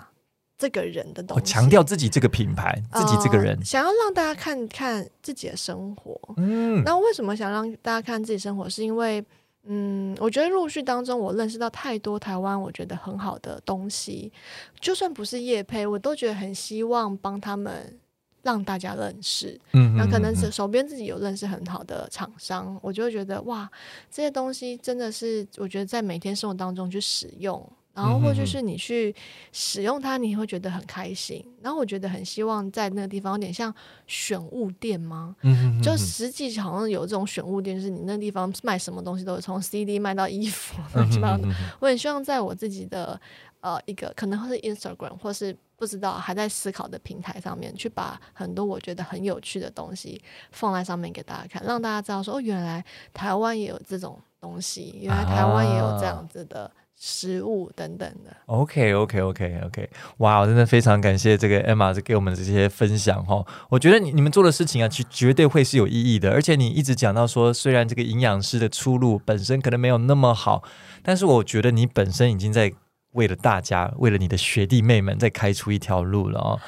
[0.64, 6.18] 这个人的东西，强调自己这个品牌，自己这个人，呃，想要让大家看看自己的生活。
[6.38, 8.70] 嗯，那为什么想让大家看自己生活？
[8.70, 9.22] 是因为，
[9.66, 14.32] 嗯，我觉得陆续当中，我认识到太多台湾我觉得很好的东西，
[14.80, 18.00] 就算不是业配，我都觉得很希望帮他们
[18.42, 19.60] 让大家认识。
[19.74, 23.70] 嗯，那可能是手边自己有认识很好的厂商，我就会觉得哇，
[24.10, 27.70] 这些东西真的是我觉得在每天生活当中去使用。
[27.94, 29.16] 然后或者是你去
[29.52, 31.46] 使用它，你会觉得很开心。
[31.62, 33.74] 然后我觉得很希望在那个地方有点像
[34.08, 35.36] 选物店吗？
[35.44, 40.82] 嗯，就实际好像有这种选物店，就是你那地方卖什么东西都是从 CD 卖到衣服
[41.12, 41.48] 这样的。
[41.80, 43.20] 我很希望在我自己的
[43.62, 50.20] 呃一个可能会是 Instagram 或是不知道还在思考的平台上面，去把很多我觉得很有趣的东西
[50.52, 52.84] 放在上面给大家看，让大家知道说哦，原来
[53.14, 56.72] 台湾也有这种东西，原来台湾也有这样子的。
[57.06, 58.34] 食物等等的。
[58.46, 59.90] OK，OK，OK，OK，
[60.20, 63.46] 哇，我真的非常感谢这个 Emma 给我们的这些分享哈。
[63.68, 66.32] 我觉得你你们做的事情啊，其绝对会是有意义的。
[66.32, 70.64] 而且你一直讲到说，虽然这个营养师的出路本身可能没有那么好，
[71.04, 72.72] 但是我觉得你本身已经在
[73.12, 76.60] 为了大家，为了你的学弟妹们，在开出一条路了哦。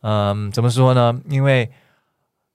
[0.00, 1.20] 嗯，怎么说呢？
[1.28, 1.70] 因为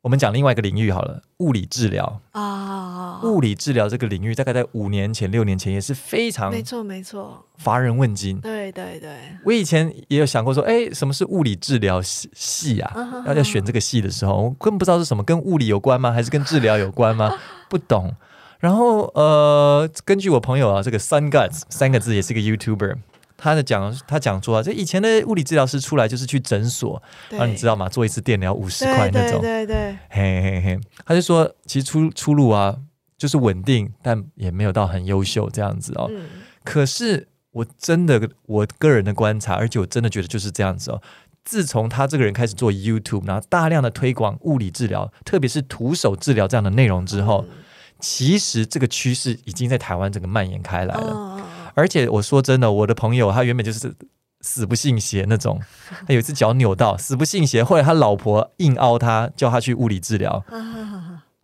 [0.03, 8.39] 我们讲另外一个领域好了，物理治疗啊，物理治疗这个领域，大概在五年前、六年前也是非常没错没错，乏人问津。
[8.39, 9.09] 对对对，
[9.43, 13.23] 我以前也有想过说，哎，什么是物理治疗系系啊？
[13.25, 16.11] 要在选这个系的时候，我根本不知道是什么，跟物理有关吗？
[16.11, 17.35] 还是跟治疗有关吗？
[17.67, 18.13] 不懂。
[18.59, 22.95] 然后呃，根据我朋友啊，这个 Sun Guts 三个字也是个 YouTuber。
[23.37, 27.87] 他的讲，他讲说啊，这以前的物理治疗师出来就是去诊所，然后你知道吗？
[27.87, 30.79] 做一次电疗五十块那种，对对对，嘿嘿嘿。
[31.05, 32.75] 他就说，其实出出路啊，
[33.15, 36.07] 就是稳定，但也没有到很优秀这样子哦。
[36.09, 36.25] 嗯、
[36.63, 41.01] 可是我真的，我个人的观察，而且我真的觉得就是这样子哦。
[41.45, 47.55] 自从他这个人开始做 YouTube，然后大量的推广物理治疗，特别是徒手治疗这样的内容之后，嗯、
[47.99, 51.07] 其实这个趋势已经在台湾整个蔓延开来了。
[51.07, 51.36] 哦
[51.77, 53.93] 而且我说真的，我的朋友他原本就是
[54.41, 55.61] 死不信邪那种，
[56.07, 57.63] 他有一次脚扭到，死不信邪。
[57.63, 60.43] 后来他老婆硬凹他，叫他去物理治疗，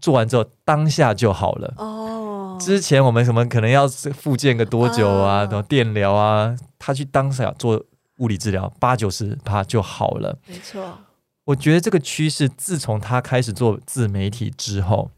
[0.01, 1.71] 做完之后当下就好了。
[1.77, 5.41] 哦，之前我们什么可能要复健个多久啊？
[5.43, 7.86] 然后电疗啊，他去当下做
[8.17, 10.39] 物理治疗，八九十趴就好了。
[10.47, 10.97] 没错，
[11.45, 15.11] 我觉得这个趋势自从他开始做自媒体之后。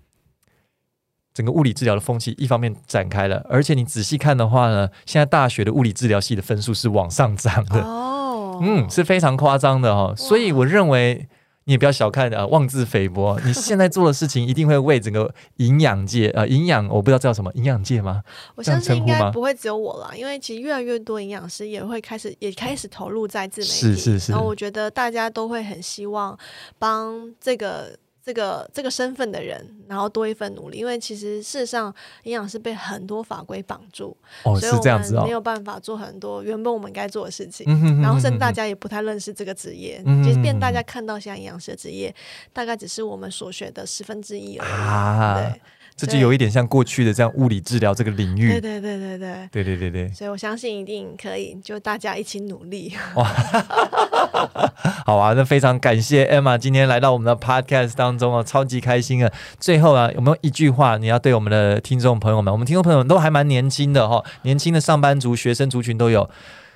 [1.36, 10.14] 整个物理治疗的风气一方面展开了，而且你仔细看的话呢，现在大学的物理治疗系的分数是往上涨的，哦，嗯，是非常夸张的哈、哦。
[10.16, 11.28] 所以我认为
[11.66, 13.38] 你也不要小看啊，妄自菲薄。
[13.44, 18.24] 你现在做的事情一定会为整个营养界啊、呃，营养我不知道叫什么营养界吗？
[18.56, 24.32] 我相信应该不会只有我啦，因为其实越来越多营养师也会开始也开始投入在自媒体，是是是。
[24.32, 26.40] 然后我觉得大家都会很希望
[26.80, 28.00] 帮这个。
[28.26, 37.66] 这个这个身份的人，然后多一份努力，因为其实事实上营养师被很多法规绑住，哦，是这样子哦，没有办法做很多原本我们该做的事情，
[38.02, 42.14] 然后甚至大家也不太认识这个职业，即便大家看到现在营养师的职业，
[42.52, 45.62] 大概只是我们所学的十分之一而已，啊，对。
[45.98, 52.94] 这就有一点像过去的这样物理治疗这个领域，对对对对对对对对对，所以我相信一定可以，就大家一起努力。
[53.16, 53.24] 哇，
[55.06, 59.32] 好啊，那非常感谢 Emma 今天来到我们的 Podcast 当中哦，超级开心啊！
[59.60, 62.52] 最后啊，有没有一句话你要对我们的听众朋友们？
[62.52, 66.30] 我们听众朋友们都还蛮年轻的哈，年轻的上班族、学生族群都有。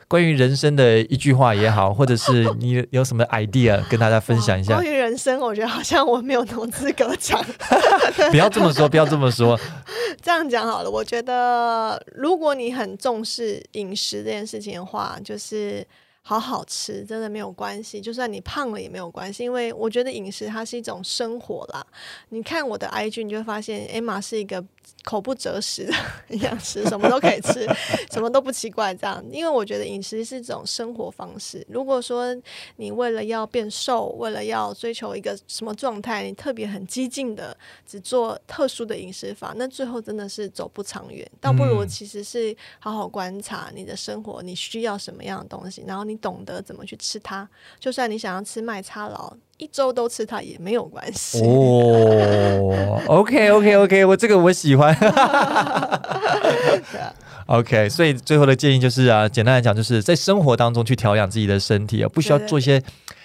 [0.09, 4.73] 关于人生的一句话也好，或者是你有什么 idea 跟大家分享一下。
[4.73, 7.39] 关于人生，我觉得好像我没有那么资格讲。
[8.31, 9.57] 不要这么说，不要这么说。
[10.21, 15.85] 这样讲好了，我觉得如果你很重视饮食这件事情的话，就是。
[16.21, 17.99] 好好吃，真的没有关系。
[17.99, 21.83] 就算你胖了也没有关系，因为我觉得饮食它是一种生活啦。
[22.27, 24.63] 你看我的 IG，你就会发现 Emma 是一个
[25.03, 25.93] 口不择食的
[26.27, 27.67] 营养师，什么都可以吃，
[28.11, 28.93] 什么都不奇怪。
[28.93, 31.65] 这样，因为我觉得饮食是一种生活方式。
[31.67, 32.35] 如果说
[32.75, 41.27] 你为了要变瘦，为了要追求一个什么状态，你特别很激进的只做特殊的饮食法，那最后真的是走不长远。
[41.41, 46.19] 倒不如其实是好好观察你的生活，你需要什么样的东西，然后你。
[46.19, 47.47] 懂得怎么去吃它，
[47.79, 51.41] 就算你想要吃麦差劳，一周都吃它也没有关系。
[51.41, 54.97] 哦，OK OK OK， 我这个我喜欢。
[57.47, 62.81] OK，所以最后的建议就是啊，简单来讲，就是在生活当中去调养自己的身体啊，不需要做一些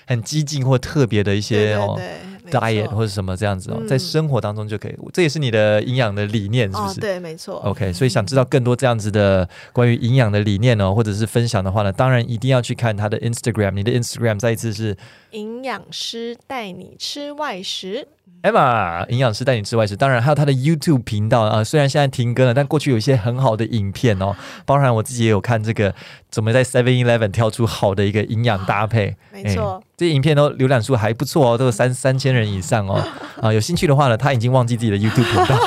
[0.06, 1.94] 很激进或特别的一些哦。
[1.96, 7.00] 对对对 diet 或者什么这样子哦，在生活当中就可以，这也是你的营养的理念，是不是？
[7.00, 7.56] 哦，对，没错。
[7.64, 13.72] OK，所以想知道更多这样子的关于营养的理念哦，或者是分享的话呢，当然一定要去看他的 Instagram。
[13.72, 14.96] 你的 Instagram 再一次是
[15.30, 18.08] 营养师带你吃外食。
[18.44, 21.64] Emma，营养师带你吃外食，当然还有他的 YouTube 频道啊。
[21.64, 24.36] 虽然现在停更了，但过去有一些很好的影片哦。
[24.66, 25.94] 包含我自己也有看这个，
[26.30, 29.16] 怎么在 Seven Eleven 挑出好的一个营养搭配。
[29.32, 33.02] 没错，这些影片都浏览数还不错哦，都有三三千人以上哦。
[33.40, 35.58] 啊，有兴趣的话呢，他已经忘记自己的 YouTube 频道，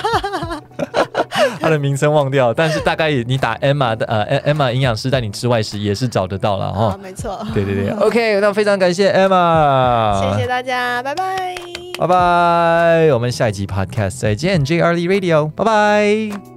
[1.68, 6.98] 他的名称忘掉，但是大概你打 Emma 的呃 Emma 营养师带你吃外食也是找得到了 哦。
[7.02, 11.56] 没错，对对对，OK，那非常感谢 Emma，谢谢大家，拜拜。
[12.00, 16.57] 拜拜，我们下一集 Podcast 再见，JR Lee Radio，拜拜。